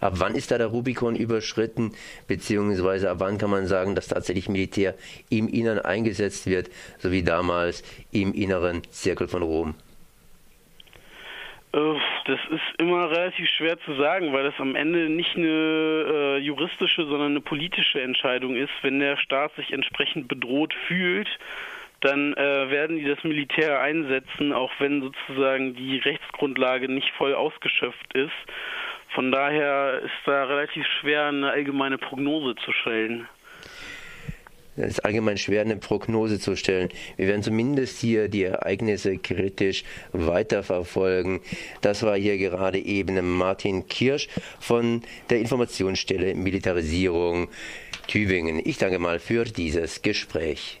Ab 0.00 0.14
wann 0.16 0.34
ist 0.34 0.50
da 0.50 0.58
der 0.58 0.68
Rubikon 0.68 1.16
überschritten, 1.16 1.92
beziehungsweise 2.26 3.10
ab 3.10 3.18
wann 3.20 3.38
kann 3.38 3.50
man 3.50 3.66
sagen, 3.66 3.94
dass 3.94 4.08
tatsächlich 4.08 4.48
Militär 4.48 4.94
im 5.30 5.48
Innern 5.48 5.78
eingesetzt 5.78 6.46
wird, 6.46 6.70
so 6.98 7.10
wie 7.10 7.22
damals 7.22 7.82
im 8.12 8.34
inneren 8.34 8.82
Zirkel 8.90 9.28
von 9.28 9.42
Rom? 9.42 9.74
Äh, 11.72 11.94
das 12.26 12.40
ist 12.50 12.78
immer 12.78 13.10
relativ 13.10 13.48
schwer 13.48 13.78
zu 13.80 13.94
sagen, 13.94 14.32
weil 14.32 14.44
das 14.44 14.58
am 14.58 14.74
Ende 14.74 15.08
nicht 15.08 15.36
eine 15.36 15.46
äh, 15.48 16.38
juristische, 16.38 17.06
sondern 17.06 17.30
eine 17.32 17.40
politische 17.40 18.00
Entscheidung 18.00 18.56
ist. 18.56 18.72
Wenn 18.82 19.00
der 19.00 19.16
Staat 19.16 19.54
sich 19.56 19.72
entsprechend 19.72 20.28
bedroht 20.28 20.74
fühlt, 20.86 21.28
dann 22.00 22.34
äh, 22.34 22.70
werden 22.70 22.96
die 22.96 23.04
das 23.04 23.22
Militär 23.24 23.80
einsetzen, 23.80 24.52
auch 24.52 24.70
wenn 24.78 25.00
sozusagen 25.00 25.74
die 25.74 25.98
Rechtsgrundlage 25.98 26.88
nicht 26.88 27.10
voll 27.12 27.34
ausgeschöpft 27.34 28.14
ist. 28.14 28.30
Von 29.18 29.32
daher 29.32 30.00
ist 30.04 30.12
da 30.26 30.44
relativ 30.44 30.86
schwer, 31.00 31.24
eine 31.24 31.50
allgemeine 31.50 31.98
Prognose 31.98 32.54
zu 32.64 32.70
stellen. 32.70 33.26
Es 34.76 34.90
ist 34.90 35.04
allgemein 35.04 35.36
schwer, 35.36 35.62
eine 35.62 35.74
Prognose 35.74 36.38
zu 36.38 36.54
stellen. 36.54 36.88
Wir 37.16 37.26
werden 37.26 37.42
zumindest 37.42 37.98
hier 37.98 38.28
die 38.28 38.44
Ereignisse 38.44 39.18
kritisch 39.18 39.82
weiterverfolgen. 40.12 41.40
Das 41.80 42.04
war 42.04 42.16
hier 42.16 42.38
gerade 42.38 42.78
eben 42.78 43.36
Martin 43.36 43.88
Kirsch 43.88 44.28
von 44.60 45.02
der 45.30 45.40
Informationsstelle 45.40 46.36
Militarisierung 46.36 47.48
Tübingen. 48.06 48.62
Ich 48.64 48.78
danke 48.78 49.00
mal 49.00 49.18
für 49.18 49.42
dieses 49.42 50.00
Gespräch. 50.00 50.80